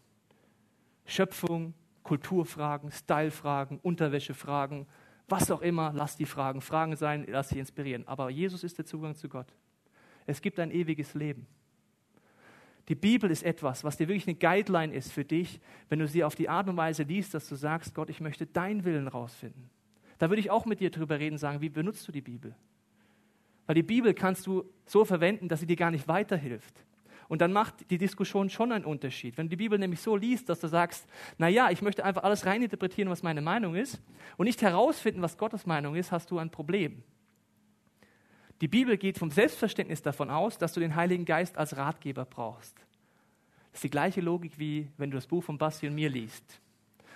Schöpfung, 1.07 1.75
Kulturfragen, 2.03 2.91
Stylefragen, 2.91 3.79
Unterwäschefragen, 3.79 4.87
was 5.29 5.51
auch 5.51 5.63
immer, 5.63 5.93
lass 5.95 6.17
die 6.17 6.27
Fragen 6.27 6.61
Fragen 6.61 6.97
sein, 6.97 7.25
lass 7.29 7.49
sie 7.49 7.59
inspirieren. 7.59 8.07
Aber 8.07 8.31
Jesus 8.31 8.63
ist 8.63 8.79
der 8.79 8.85
Zugang 8.85 9.15
zu 9.15 9.29
Gott. 9.29 9.55
Es 10.27 10.41
gibt 10.41 10.59
ein 10.59 10.71
ewiges 10.71 11.15
Leben. 11.15 11.47
Die 12.89 12.95
Bibel 12.95 13.31
ist 13.31 13.43
etwas, 13.43 13.83
was 13.83 13.97
dir 13.97 14.09
wirklich 14.09 14.29
eine 14.29 14.37
Guideline 14.37 14.95
ist 14.95 15.13
für 15.13 15.25
dich, 15.25 15.61
wenn 15.89 15.99
du 15.99 16.07
sie 16.07 16.23
auf 16.23 16.35
die 16.35 16.49
Art 16.49 16.69
und 16.69 16.77
Weise 16.77 17.05
liest, 17.05 17.33
dass 17.33 17.49
du 17.49 17.55
sagst, 17.55 17.95
Gott, 17.95 18.11
ich 18.11 18.21
möchte 18.21 18.47
deinen 18.47 18.85
Willen 18.85 19.09
rausfinden. 19.09 19.71
Da 20.19 20.29
würde 20.29 20.41
ich 20.41 20.51
auch 20.51 20.67
mit 20.67 20.81
dir 20.81 20.91
drüber 20.91 21.19
reden, 21.19 21.39
sagen, 21.39 21.61
wie 21.61 21.71
benutzt 21.71 22.07
du 22.07 22.13
die 22.13 22.21
Bibel? 22.21 22.55
Weil 23.67 23.75
die 23.75 23.83
Bibel 23.83 24.13
kannst 24.13 24.47
du 24.47 24.65
so 24.85 25.05
verwenden, 25.05 25.49
dass 25.49 25.61
sie 25.61 25.67
dir 25.67 25.77
gar 25.77 25.91
nicht 25.91 26.07
weiterhilft. 26.09 26.85
Und 27.29 27.41
dann 27.41 27.53
macht 27.55 27.91
die 27.91 27.97
Diskussion 27.97 28.51
schon 28.51 28.71
einen 28.71 28.85
Unterschied. 28.85 29.39
Wenn 29.39 29.47
du 29.47 29.51
die 29.51 29.57
Bibel 29.57 29.79
nämlich 29.79 30.01
so 30.01 30.15
liest, 30.15 30.51
dass 30.51 30.61
du 30.61 30.69
sagst, 30.69 31.07
na 31.39 31.49
ja, 31.49 31.71
ich 31.71 31.81
möchte 31.81 32.05
einfach 32.05 32.23
alles 32.23 32.45
reininterpretieren, 32.45 33.11
was 33.11 33.23
meine 33.23 33.41
Meinung 33.41 33.75
ist, 33.75 34.03
und 34.37 34.45
nicht 34.45 34.61
herausfinden, 34.61 35.23
was 35.23 35.39
Gottes 35.39 35.65
Meinung 35.65 35.95
ist, 35.95 36.13
hast 36.13 36.31
du 36.31 36.39
ein 36.39 36.51
Problem. 36.51 37.03
Die 38.61 38.69
Bibel 38.69 38.97
geht 38.97 39.19
vom 39.19 39.31
Selbstverständnis 39.31 40.03
davon 40.03 40.31
aus, 40.31 40.59
dass 40.59 40.73
du 40.73 40.81
den 40.81 40.95
Heiligen 40.95 41.25
Geist 41.25 41.59
als 41.59 41.77
Ratgeber 41.77 42.25
brauchst. 42.25 42.77
Das 43.73 43.79
ist 43.79 43.85
die 43.85 43.91
gleiche 43.91 44.21
Logik, 44.21 44.59
wie 44.59 44.89
wenn 44.97 45.11
du 45.11 45.17
das 45.17 45.27
Buch 45.27 45.43
von 45.43 45.59
Basti 45.59 45.89
und 45.89 45.95
mir 45.95 46.09
liest. 46.09 46.61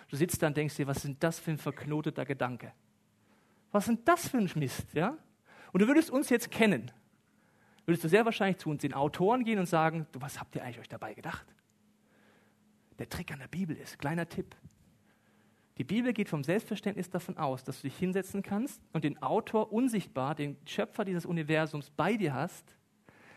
Du 0.09 0.17
sitzt 0.17 0.43
da 0.43 0.49
und 0.49 0.57
denkst 0.57 0.77
dir, 0.77 0.87
was 0.87 1.05
ist 1.05 1.17
das 1.21 1.39
für 1.39 1.53
ein 1.53 1.59
verknoteter 1.59 2.25
Gedanke? 2.25 2.73
Was 3.71 3.89
ist 3.89 4.01
das 4.05 4.29
für 4.29 4.39
ein 4.39 4.51
Mist, 4.57 4.95
ja? 4.95 5.17
Und 5.73 5.83
du 5.83 5.87
würdest 5.87 6.11
uns 6.11 6.31
jetzt 6.31 6.51
kennen 6.51 6.91
würdest 7.89 8.05
du 8.05 8.09
sehr 8.11 8.27
wahrscheinlich 8.27 8.59
zu 8.59 8.69
uns 8.69 8.83
den 8.83 8.93
Autoren 8.93 9.45
gehen 9.45 9.59
und 9.59 9.65
sagen, 9.65 10.07
du, 10.13 10.21
was 10.21 10.39
habt 10.39 10.55
ihr 10.55 10.63
eigentlich 10.63 10.79
euch 10.79 10.91
dabei 10.91 11.15
gedacht? 11.15 11.47
Der 12.99 13.09
Trick 13.09 13.33
an 13.33 13.39
der 13.39 13.49
Bibel 13.49 13.75
ist, 13.75 13.99
kleiner 13.99 14.29
Tipp. 14.29 14.55
Die 15.79 15.85
Bibel 15.85 16.13
geht 16.13 16.29
vom 16.29 16.43
Selbstverständnis 16.43 17.09
davon 17.09 17.39
aus, 17.39 17.63
dass 17.63 17.81
du 17.81 17.89
dich 17.89 17.97
hinsetzen 17.97 18.43
kannst 18.43 18.83
und 18.93 19.05
den 19.05 19.23
Autor 19.23 19.73
unsichtbar, 19.73 20.35
den 20.35 20.57
Schöpfer 20.67 21.05
dieses 21.05 21.25
Universums 21.25 21.91
bei 21.91 22.17
dir 22.17 22.35
hast, 22.35 22.77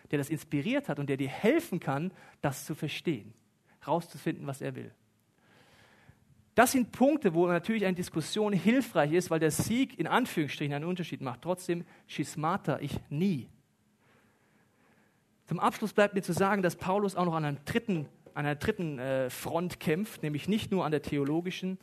der 0.10 0.18
das 0.18 0.32
inspiriert 0.32 0.90
hat 0.90 0.98
und 0.98 1.08
der 1.08 1.18
dir 1.18 1.30
helfen 1.30 1.80
kann, 1.80 2.12
das 2.42 2.66
zu 2.66 2.74
verstehen, 2.74 3.34
rauszufinden, 3.88 4.48
was 4.48 4.62
er 4.62 4.76
will. 4.76 4.92
Das 6.56 6.72
sind 6.72 6.92
Punkte, 6.92 7.34
wo 7.36 7.48
natürlich 7.48 7.86
eine 7.86 7.96
Diskussion 7.96 8.54
hilfreich 8.54 9.14
ist, 9.14 9.30
weil 9.30 9.40
der 9.40 9.52
Sieg 9.52 9.98
in 10.00 10.08
Anführungsstrichen 10.08 10.74
einen 10.74 10.86
Unterschied 10.86 11.22
macht. 11.22 11.44
Trotzdem, 11.44 11.86
Schismata, 12.08 12.80
ich 12.80 13.00
nie. 13.10 13.50
Zum 15.46 15.60
Abschluss 15.60 15.94
bleibt 15.94 16.16
mir 16.16 16.24
zu 16.24 16.34
sagen, 16.34 16.62
dass 16.62 16.76
Paulus 16.76 17.16
auch 17.16 17.26
noch 17.26 17.36
an, 17.36 17.58
dritten, 17.66 18.08
an 18.34 18.46
einer 18.46 18.56
dritten 18.56 19.00
äh, 19.00 19.30
Front 19.30 19.80
kämpft, 19.80 20.24
nämlich 20.24 20.48
nicht 20.48 20.72
nur 20.72 20.86
an 20.86 20.92
der 20.92 21.04
theologischen, 21.04 21.78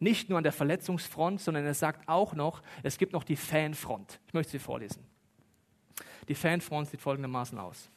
nicht 0.00 0.28
nur 0.28 0.38
an 0.38 0.44
der 0.44 0.52
Verletzungsfront, 0.52 1.40
sondern 1.40 1.64
er 1.64 1.74
sagt 1.74 2.08
auch 2.08 2.34
noch, 2.34 2.62
es 2.82 2.98
gibt 2.98 3.12
noch 3.12 3.24
die 3.24 3.36
Fanfront. 3.36 4.18
Ich 4.26 4.34
möchte 4.34 4.52
sie 4.52 4.58
vorlesen. 4.58 5.04
Die 6.28 6.34
Fanfront 6.34 6.88
sieht 6.88 7.00
folgendermaßen 7.00 7.58
aus. 7.58 7.90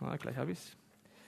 Ah, 0.00 0.16
gleich 0.16 0.36
habe 0.36 0.52
ich 0.52 0.58
es. 0.58 0.76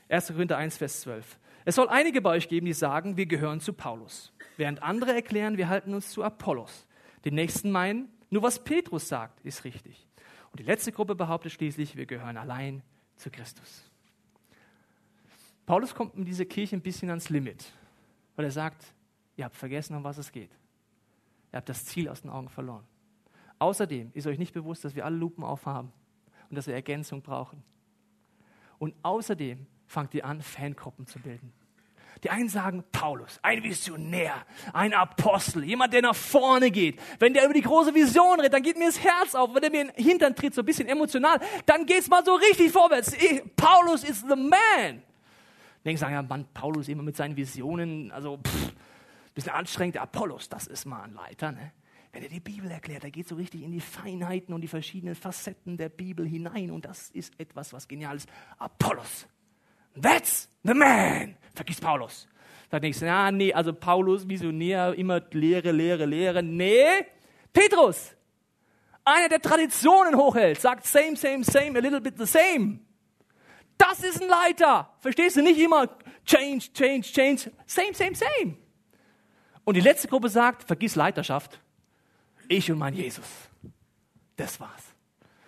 1. 0.09 0.29
Korinther 0.29 0.57
1, 0.57 0.77
Vers 0.77 1.01
12. 1.03 1.39
Es 1.65 1.75
soll 1.75 1.89
einige 1.89 2.21
bei 2.21 2.31
euch 2.31 2.49
geben, 2.49 2.67
die 2.67 2.73
sagen, 2.73 3.17
wir 3.17 3.27
gehören 3.27 3.61
zu 3.61 3.73
Paulus, 3.73 4.33
während 4.57 4.83
andere 4.83 5.13
erklären, 5.13 5.57
wir 5.57 5.69
halten 5.69 5.95
uns 5.95 6.11
zu 6.11 6.23
Apollos. 6.23 6.87
Die 7.25 7.33
nächsten 7.33 7.71
meinen, 7.73 8.09
nur 8.31 8.43
was 8.43 8.63
Petrus 8.63 9.09
sagt, 9.09 9.41
ist 9.41 9.65
richtig. 9.65 10.07
Und 10.53 10.61
die 10.61 10.65
letzte 10.65 10.93
Gruppe 10.93 11.15
behauptet 11.15 11.53
schließlich, 11.53 11.97
wir 11.97 12.07
gehören 12.07 12.37
allein 12.37 12.83
zu 13.17 13.31
Christus. 13.31 13.91
Paulus 15.67 15.95
kommt 15.95 16.15
in 16.15 16.25
diese 16.25 16.47
Kirche 16.47 16.77
ein 16.77 16.83
bisschen 16.83 17.11
ans 17.11 17.29
Limit, 17.29 17.65
weil 18.37 18.45
er 18.45 18.51
sagt, 18.51 18.95
Ihr 19.37 19.45
habt 19.45 19.57
vergessen, 19.57 19.95
um 19.95 20.05
was 20.05 20.19
es 20.19 20.33
geht. 20.33 20.51
Ihr 21.53 21.59
habt 21.59 21.69
das 21.69 21.85
Ziel 21.85 22.09
aus 22.09 22.23
den 22.23 22.31
Augen 22.31 22.49
verloren. 22.49 22.85
Außerdem 23.59 24.11
ist 24.15 24.27
euch 24.27 24.39
nicht 24.39 24.53
bewusst, 24.53 24.85
dass 24.85 24.95
wir 24.95 25.05
alle 25.05 25.17
Lupen 25.17 25.45
aufhaben 25.45 25.93
und 26.51 26.57
dass 26.57 26.67
wir 26.67 26.75
Ergänzung 26.75 27.23
brauchen. 27.23 27.63
Und 28.79 28.95
außerdem 29.03 29.67
fangt 29.87 30.15
ihr 30.15 30.25
an, 30.25 30.43
Fangruppen 30.43 31.07
zu 31.07 31.19
bilden. 31.19 31.53
Die 32.25 32.31
einen 32.31 32.49
sagen, 32.49 32.83
Paulus, 32.93 33.39
ein 33.43 33.63
Visionär, 33.63 34.47
ein 34.73 34.95
Apostel, 34.95 35.65
jemand, 35.65 35.93
der 35.93 36.01
nach 36.01 36.15
vorne 36.15 36.71
geht. 36.71 36.99
Wenn 37.19 37.35
der 37.35 37.45
über 37.45 37.53
die 37.53 37.61
große 37.61 37.95
Vision 37.95 38.41
redet, 38.41 38.55
dann 38.55 38.63
geht 38.63 38.79
mir 38.79 38.87
das 38.87 38.99
Herz 38.99 39.35
auf. 39.35 39.55
Wenn 39.55 39.63
er 39.63 39.71
mir 39.71 39.83
in 39.83 39.89
den 39.89 40.05
Hintern 40.05 40.35
tritt, 40.35 40.55
so 40.55 40.63
ein 40.63 40.65
bisschen 40.65 40.89
emotional, 40.89 41.39
dann 41.67 41.85
geht's 41.85 42.09
mal 42.09 42.25
so 42.25 42.35
richtig 42.35 42.73
vorwärts. 42.73 43.13
Ich, 43.13 43.43
Paulus 43.55 44.03
is 44.03 44.23
the 44.23 44.35
man. 44.35 45.03
Denken 45.87 45.99
sagen, 45.99 46.15
ja, 46.15 46.23
Mann, 46.23 46.47
Paulus 46.53 46.89
immer 46.89 47.03
mit 47.03 47.17
seinen 47.17 47.37
Visionen, 47.37 48.11
also 48.11 48.39
pff, 48.39 48.73
bisschen 49.35 49.53
anstrengend. 49.53 49.97
Apollos, 49.99 50.49
das 50.49 50.67
ist 50.67 50.85
mal 50.85 51.03
ein 51.03 51.15
Leiter, 51.15 51.53
ne? 51.53 51.73
Wenn 52.13 52.23
er 52.23 52.29
die 52.29 52.41
Bibel 52.41 52.71
erklärt, 52.71 53.05
er 53.05 53.11
geht 53.11 53.29
so 53.29 53.35
richtig 53.35 53.63
in 53.63 53.73
die 53.73 53.81
Feinheiten 53.81 54.55
und 54.55 54.63
die 54.63 54.69
verschiedenen 54.69 55.15
Facetten 55.15 55.77
der 55.77 55.91
Bibel 55.91 56.27
hinein. 56.27 56.71
Und 56.71 56.87
das 56.87 57.11
ist 57.11 57.39
etwas, 57.39 57.73
was 57.75 57.87
genial 57.89 58.17
ist. 58.17 58.29
Apollos, 58.59 59.27
That's 60.01 60.49
the 60.63 60.75
man. 60.75 61.37
Vergiss 61.55 61.81
Paulus. 61.81 62.29
Sagt 62.71 62.83
nichts, 62.83 63.01
ja, 63.01 63.31
nee, 63.31 63.53
also 63.53 63.73
Paulus, 63.73 64.29
Visionär, 64.29 64.95
immer 64.95 65.21
Lehre, 65.31 65.73
Lehre, 65.73 66.05
Lehre. 66.05 66.43
Nee, 66.43 67.07
Petrus, 67.53 68.15
einer 69.05 69.29
der 69.29 69.41
Traditionen 69.41 70.17
hochhält, 70.17 70.61
sagt 70.61 70.85
same, 70.85 71.17
same, 71.17 71.45
same, 71.45 71.79
a 71.79 71.81
little 71.81 72.01
bit 72.01 72.19
the 72.19 72.27
same. 72.27 72.81
Das 73.79 74.03
ist 74.03 74.23
ein 74.23 74.29
Leiter. 74.29 74.93
Verstehst 75.01 75.37
du? 75.37 75.43
Nicht 75.43 75.61
immer 75.61 75.89
change, 76.25 76.73
change, 76.73 77.03
change, 77.03 77.51
same, 77.67 77.95
same, 77.95 78.15
same. 78.15 78.57
Und 79.65 79.75
die 79.75 79.81
letzte 79.81 80.09
Gruppe 80.09 80.29
sagt, 80.29 80.65
vergiss 80.65 80.95
Leiterschaft. 80.95 81.61
Ich 82.49 82.71
und 82.71 82.79
mein 82.79 82.95
Jesus. 82.95 83.27
Das 84.37 84.61
war's. 84.61 84.83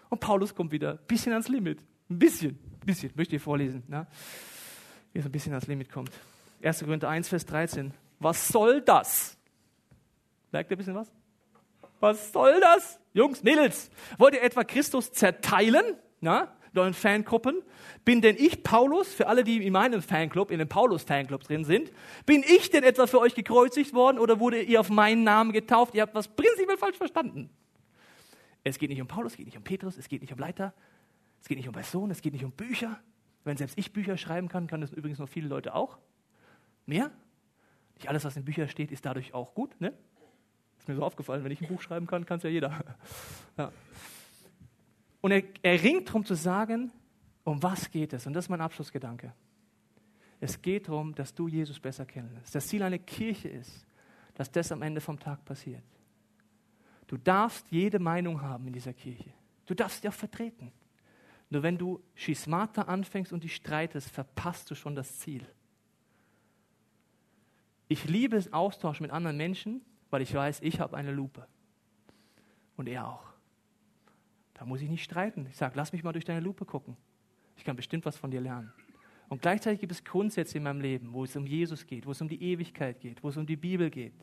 Und 0.08 0.20
Paulus 0.20 0.54
kommt 0.54 0.72
wieder 0.72 0.92
ein 0.92 0.98
bisschen 1.06 1.32
ans 1.32 1.48
Limit. 1.48 1.80
Ein 2.10 2.18
bisschen 2.18 2.58
bisschen, 2.88 3.12
möchte 3.14 3.36
ich 3.36 3.42
vorlesen, 3.42 3.84
ne? 3.86 4.06
wie 5.12 5.20
es 5.20 5.24
ein 5.26 5.30
bisschen 5.30 5.52
ans 5.52 5.66
Limit 5.66 5.92
kommt. 5.92 6.10
1. 6.62 6.80
Korinther 6.80 7.08
1, 7.08 7.28
Vers 7.28 7.46
13. 7.46 7.92
Was 8.18 8.48
soll 8.48 8.80
das? 8.80 9.36
Merkt 10.50 10.70
ihr 10.70 10.76
ein 10.76 10.78
bisschen 10.78 10.94
was? 10.94 11.12
Was 12.00 12.32
soll 12.32 12.60
das? 12.60 12.98
Jungs, 13.12 13.42
Mädels, 13.42 13.90
wollt 14.16 14.34
ihr 14.34 14.42
etwa 14.42 14.64
Christus 14.64 15.12
zerteilen? 15.12 15.84
Na, 16.20 16.56
in 16.72 16.78
euren 16.78 16.94
Fangruppen? 16.94 17.62
Bin 18.04 18.20
denn 18.20 18.37
ich 18.37 18.62
Paulus, 18.62 19.12
für 19.12 19.26
alle, 19.26 19.44
die 19.44 19.64
in 19.64 19.72
meinem 19.72 20.02
Fanclub, 20.02 20.50
in 20.50 20.59
dem 20.59 20.68
Paulus-Fanclub 20.68 21.44
drin 21.44 21.64
sind, 21.64 21.92
bin 22.26 22.42
ich 22.46 22.70
denn 22.70 22.85
etwa 22.85 23.07
für 23.07 23.20
euch 23.20 23.35
gekreuzigt 23.35 23.94
worden 23.94 24.18
oder 24.18 24.40
wurde 24.40 24.62
ihr 24.62 24.81
auf 24.81 24.90
meinen 24.90 25.24
Namen 25.24 25.52
getauft? 25.52 25.94
Ihr 25.94 26.02
habt 26.02 26.14
was 26.14 26.28
prinzipiell 26.28 26.76
falsch 26.76 26.96
verstanden. 26.96 27.50
Es 28.64 28.78
geht 28.78 28.90
nicht 28.90 29.00
um 29.00 29.09
Paulus, 29.09 29.33
es 29.33 29.37
geht 29.37 29.46
nicht 29.46 29.57
um 29.57 29.64
Petrus, 29.64 29.96
es 29.96 30.09
geht 30.09 30.20
nicht 30.20 30.33
um 30.33 30.38
Leiter, 30.38 30.74
es 31.40 31.48
geht 31.48 31.57
nicht 31.57 31.68
um 31.68 31.74
Personen, 31.74 32.11
es 32.11 32.20
geht 32.20 32.33
nicht 32.33 32.44
um 32.44 32.52
Bücher. 32.52 33.00
Wenn 33.44 33.57
selbst 33.57 33.78
ich 33.78 33.92
Bücher 33.92 34.16
schreiben 34.16 34.48
kann, 34.48 34.66
kann 34.66 34.81
das 34.81 34.92
übrigens 34.92 35.18
noch 35.18 35.28
viele 35.28 35.48
Leute 35.48 35.74
auch. 35.74 35.98
Mehr? 36.87 37.11
Nicht 37.94 38.09
alles, 38.09 38.24
was 38.24 38.37
in 38.37 38.44
Büchern 38.44 38.68
steht, 38.68 38.92
ist 38.92 39.07
dadurch 39.07 39.35
auch 39.35 39.54
gut. 39.54 39.81
Ne? 39.81 39.92
Ist 40.78 40.88
mir 40.88 40.94
so 40.94 41.02
aufgefallen, 41.02 41.44
wenn 41.44 41.52
ich 41.52 41.61
ein 41.61 41.68
Buch 41.68 41.81
schreiben 41.81 42.07
kann, 42.07 42.26
kann 42.26 42.38
es 42.38 42.42
ja 42.42 42.50
jeder. 42.50 42.78
Ja. 43.57 43.72
Und 45.20 45.33
er, 45.33 45.42
er 45.62 45.83
ringt 45.83 46.09
darum 46.09 46.24
zu 46.24 46.35
sagen, 46.35 46.92
um 47.44 47.62
was 47.62 47.90
geht 47.90 48.12
es? 48.12 48.26
Und 48.26 48.35
das 48.35 48.44
ist 48.44 48.48
mein 48.48 48.61
Abschlussgedanke. 48.61 49.33
Es 50.40 50.61
geht 50.61 50.88
darum, 50.88 51.14
dass 51.14 51.35
du 51.35 51.48
Jesus 51.48 51.81
besser 51.81 52.07
kennenlernst. 52.07 52.54
Das 52.54 52.68
Ziel 52.68 52.83
einer 52.83 52.98
Kirche 52.98 53.48
ist, 53.48 53.87
dass 54.35 54.50
das 54.50 54.70
am 54.70 54.83
Ende 54.83 55.00
vom 55.00 55.18
Tag 55.18 55.44
passiert. 55.44 55.83
Du 57.09 57.16
darfst 57.16 57.66
jede 57.70 57.98
Meinung 57.98 58.42
haben 58.42 58.66
in 58.66 58.72
dieser 58.72 58.92
Kirche. 58.92 59.33
Du 59.66 59.74
darfst 59.74 60.02
sie 60.02 60.09
auch 60.09 60.14
vertreten. 60.14 60.70
Nur 61.50 61.62
wenn 61.62 61.78
du 61.78 62.02
Schismata 62.14 62.83
anfängst 62.83 63.33
und 63.33 63.42
dich 63.42 63.57
streitest, 63.57 64.11
verpasst 64.11 64.70
du 64.70 64.74
schon 64.74 64.94
das 64.94 65.18
Ziel. 65.18 65.46
Ich 67.88 68.04
liebe 68.04 68.37
es 68.37 68.52
Austausch 68.52 69.00
mit 69.00 69.11
anderen 69.11 69.38
Menschen, 69.38 69.81
weil 70.11 70.22
ich 70.22 70.33
weiß, 70.33 70.61
ich 70.61 70.78
habe 70.78 70.96
eine 70.96 71.11
Lupe. 71.11 71.46
Und 72.76 72.87
er 72.87 73.09
auch. 73.09 73.27
Da 74.58 74.64
muss 74.64 74.82
ich 74.82 74.88
nicht 74.88 75.04
streiten. 75.04 75.46
Ich 75.48 75.56
sage, 75.56 75.74
lass 75.76 75.92
mich 75.92 76.02
mal 76.02 76.12
durch 76.12 76.24
deine 76.24 76.40
Lupe 76.40 76.64
gucken. 76.64 76.96
Ich 77.56 77.64
kann 77.64 77.76
bestimmt 77.76 78.04
was 78.04 78.16
von 78.16 78.30
dir 78.30 78.40
lernen. 78.40 78.72
Und 79.28 79.42
gleichzeitig 79.42 79.80
gibt 79.80 79.92
es 79.92 80.02
Grundsätze 80.02 80.58
in 80.58 80.64
meinem 80.64 80.80
Leben, 80.80 81.12
wo 81.12 81.24
es 81.24 81.36
um 81.36 81.46
Jesus 81.46 81.86
geht, 81.86 82.06
wo 82.06 82.10
es 82.10 82.20
um 82.20 82.28
die 82.28 82.42
Ewigkeit 82.42 82.98
geht, 83.00 83.22
wo 83.22 83.28
es 83.28 83.36
um 83.36 83.46
die 83.46 83.56
Bibel 83.56 83.90
geht, 83.90 84.14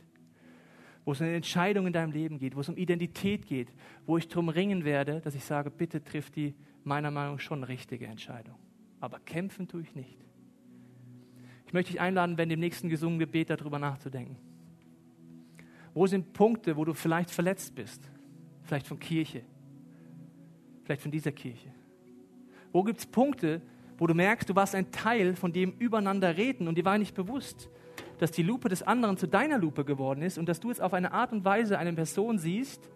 wo 1.05 1.11
es 1.11 1.21
um 1.21 1.27
eine 1.27 1.35
Entscheidung 1.35 1.87
in 1.87 1.93
deinem 1.93 2.11
Leben 2.11 2.39
geht, 2.39 2.55
wo 2.55 2.61
es 2.61 2.69
um 2.69 2.75
Identität 2.75 3.45
geht, 3.45 3.71
wo 4.05 4.17
ich 4.17 4.27
darum 4.27 4.49
ringen 4.49 4.83
werde, 4.83 5.21
dass 5.21 5.35
ich 5.35 5.43
sage, 5.43 5.69
bitte 5.69 6.03
triff 6.03 6.31
die 6.31 6.55
meiner 6.83 7.11
Meinung 7.11 7.35
nach 7.35 7.41
schon 7.41 7.63
richtige 7.63 8.07
Entscheidung. 8.07 8.55
Aber 8.99 9.19
kämpfen 9.19 9.67
tue 9.67 9.83
ich 9.83 9.95
nicht. 9.95 10.17
Ich 11.67 11.73
möchte 11.73 11.91
dich 11.91 12.01
einladen, 12.01 12.37
wenn 12.37 12.49
dem 12.49 12.59
nächsten 12.59 12.89
gesungenen 12.89 13.19
Gebet 13.19 13.49
darüber 13.51 13.79
nachzudenken. 13.79 14.37
Wo 15.93 16.07
sind 16.07 16.33
Punkte, 16.33 16.75
wo 16.75 16.83
du 16.83 16.93
vielleicht 16.93 17.31
verletzt 17.31 17.75
bist? 17.75 18.09
Vielleicht 18.63 18.87
von 18.87 18.99
Kirche, 18.99 19.43
vielleicht 20.85 21.01
von 21.01 21.11
dieser 21.11 21.31
Kirche. 21.31 21.69
Wo 22.71 22.83
gibt 22.83 22.99
es 22.99 23.05
Punkte, 23.05 23.61
wo 23.97 24.07
du 24.07 24.13
merkst, 24.13 24.49
du 24.49 24.55
warst 24.55 24.75
ein 24.75 24.91
Teil 24.91 25.35
von 25.35 25.51
dem 25.51 25.71
Übereinander 25.79 26.37
reden 26.37 26.67
und 26.67 26.77
dir 26.77 26.85
war 26.85 26.97
nicht 26.97 27.15
bewusst, 27.15 27.69
dass 28.19 28.31
die 28.31 28.43
Lupe 28.43 28.69
des 28.69 28.83
anderen 28.83 29.17
zu 29.17 29.27
deiner 29.27 29.57
Lupe 29.57 29.83
geworden 29.83 30.21
ist 30.21 30.37
und 30.37 30.47
dass 30.47 30.59
du 30.59 30.69
jetzt 30.69 30.81
auf 30.81 30.93
eine 30.93 31.11
Art 31.11 31.31
und 31.31 31.43
Weise 31.43 31.77
eine 31.79 31.93
Person 31.93 32.37
siehst, 32.37 32.89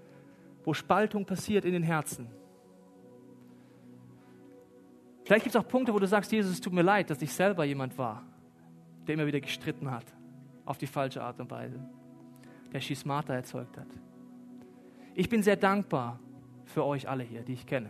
wo 0.63 0.73
Spaltung 0.73 1.25
passiert 1.25 1.65
in 1.65 1.73
den 1.73 1.83
Herzen. 1.83 2.27
Vielleicht 5.25 5.43
gibt 5.43 5.55
es 5.55 5.61
auch 5.61 5.67
Punkte, 5.67 5.93
wo 5.93 5.99
du 5.99 6.07
sagst, 6.07 6.31
Jesus, 6.31 6.53
es 6.53 6.61
tut 6.61 6.73
mir 6.73 6.81
leid, 6.81 7.09
dass 7.09 7.21
ich 7.21 7.31
selber 7.31 7.63
jemand 7.63 7.97
war, 7.97 8.23
der 9.07 9.15
immer 9.15 9.27
wieder 9.27 9.39
gestritten 9.39 9.89
hat, 9.89 10.05
auf 10.65 10.77
die 10.77 10.87
falsche 10.87 11.21
Art 11.21 11.39
und 11.39 11.49
Weise, 11.51 11.79
der 12.71 12.79
Schismata 12.79 13.33
erzeugt 13.33 13.77
hat. 13.77 13.87
Ich 15.15 15.29
bin 15.29 15.43
sehr 15.43 15.55
dankbar 15.55 16.19
für 16.69 16.85
euch 16.85 17.09
alle 17.09 17.23
hier, 17.23 17.41
die 17.41 17.53
ich 17.53 17.65
kenne. 17.65 17.89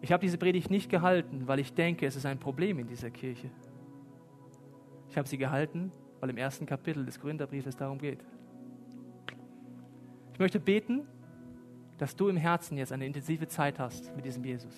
Ich 0.00 0.12
habe 0.12 0.20
diese 0.20 0.38
Predigt 0.38 0.70
nicht 0.70 0.90
gehalten, 0.90 1.46
weil 1.46 1.58
ich 1.58 1.72
denke, 1.72 2.06
es 2.06 2.16
ist 2.16 2.26
ein 2.26 2.38
Problem 2.38 2.78
in 2.78 2.86
dieser 2.86 3.10
Kirche. 3.10 3.50
Ich 5.08 5.16
habe 5.16 5.28
sie 5.28 5.38
gehalten, 5.38 5.90
weil 6.20 6.30
im 6.30 6.36
ersten 6.36 6.66
Kapitel 6.66 7.04
des 7.04 7.18
Korintherbriefes 7.18 7.76
darum 7.76 7.98
geht. 7.98 8.20
Ich 10.32 10.38
möchte 10.38 10.60
beten, 10.60 11.06
dass 11.96 12.14
du 12.14 12.28
im 12.28 12.36
Herzen 12.36 12.76
jetzt 12.78 12.92
eine 12.92 13.06
intensive 13.06 13.48
Zeit 13.48 13.78
hast 13.78 14.14
mit 14.14 14.24
diesem 14.24 14.44
Jesus. 14.44 14.74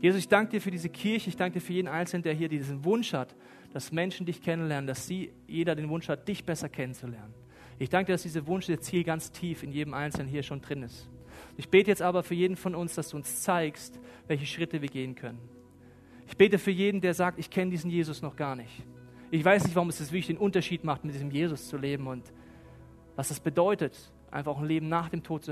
Jesus, 0.00 0.18
ich 0.18 0.28
danke 0.28 0.50
dir 0.50 0.60
für 0.60 0.70
diese 0.70 0.88
Kirche, 0.88 1.30
ich 1.30 1.36
danke 1.36 1.60
dir 1.60 1.64
für 1.64 1.72
jeden 1.72 1.88
Einzelnen, 1.88 2.24
der 2.24 2.34
hier 2.34 2.48
diesen 2.48 2.84
Wunsch 2.84 3.14
hat, 3.14 3.34
dass 3.72 3.92
Menschen 3.92 4.26
dich 4.26 4.42
kennenlernen, 4.42 4.86
dass 4.86 5.06
sie, 5.06 5.32
jeder 5.46 5.74
den 5.74 5.88
Wunsch 5.88 6.08
hat, 6.08 6.26
dich 6.26 6.44
besser 6.44 6.68
kennenzulernen. 6.68 7.32
Ich 7.78 7.88
danke 7.88 8.06
dir, 8.06 8.14
dass 8.14 8.22
dieser 8.22 8.46
Wunsch, 8.46 8.66
das 8.66 8.80
Ziel 8.80 9.04
ganz 9.04 9.30
tief 9.30 9.62
in 9.62 9.72
jedem 9.72 9.94
Einzelnen 9.94 10.28
hier 10.28 10.42
schon 10.42 10.60
drin 10.60 10.82
ist. 10.82 11.08
Ich 11.56 11.68
bete 11.68 11.90
jetzt 11.90 12.02
aber 12.02 12.22
für 12.22 12.34
jeden 12.34 12.56
von 12.56 12.74
uns, 12.74 12.94
dass 12.94 13.10
du 13.10 13.16
uns 13.16 13.42
zeigst, 13.42 13.98
welche 14.26 14.46
Schritte 14.46 14.82
wir 14.82 14.88
gehen 14.88 15.14
können. 15.14 15.38
Ich 16.28 16.36
bete 16.36 16.58
für 16.58 16.70
jeden, 16.70 17.00
der 17.00 17.14
sagt, 17.14 17.38
ich 17.38 17.50
kenne 17.50 17.70
diesen 17.70 17.90
Jesus 17.90 18.22
noch 18.22 18.36
gar 18.36 18.56
nicht. 18.56 18.82
Ich 19.30 19.44
weiß 19.44 19.64
nicht, 19.64 19.74
warum 19.74 19.88
es 19.88 20.00
wirklich 20.00 20.28
den 20.28 20.38
Unterschied 20.38 20.84
macht, 20.84 21.04
mit 21.04 21.14
diesem 21.14 21.30
Jesus 21.30 21.68
zu 21.68 21.76
leben 21.76 22.06
und 22.06 22.32
was 23.16 23.28
das 23.28 23.40
bedeutet, 23.40 24.12
einfach 24.30 24.52
auch 24.52 24.60
ein 24.60 24.66
Leben 24.66 24.88
nach 24.88 25.08
dem 25.08 25.22
Tod 25.22 25.44
zu 25.44 25.50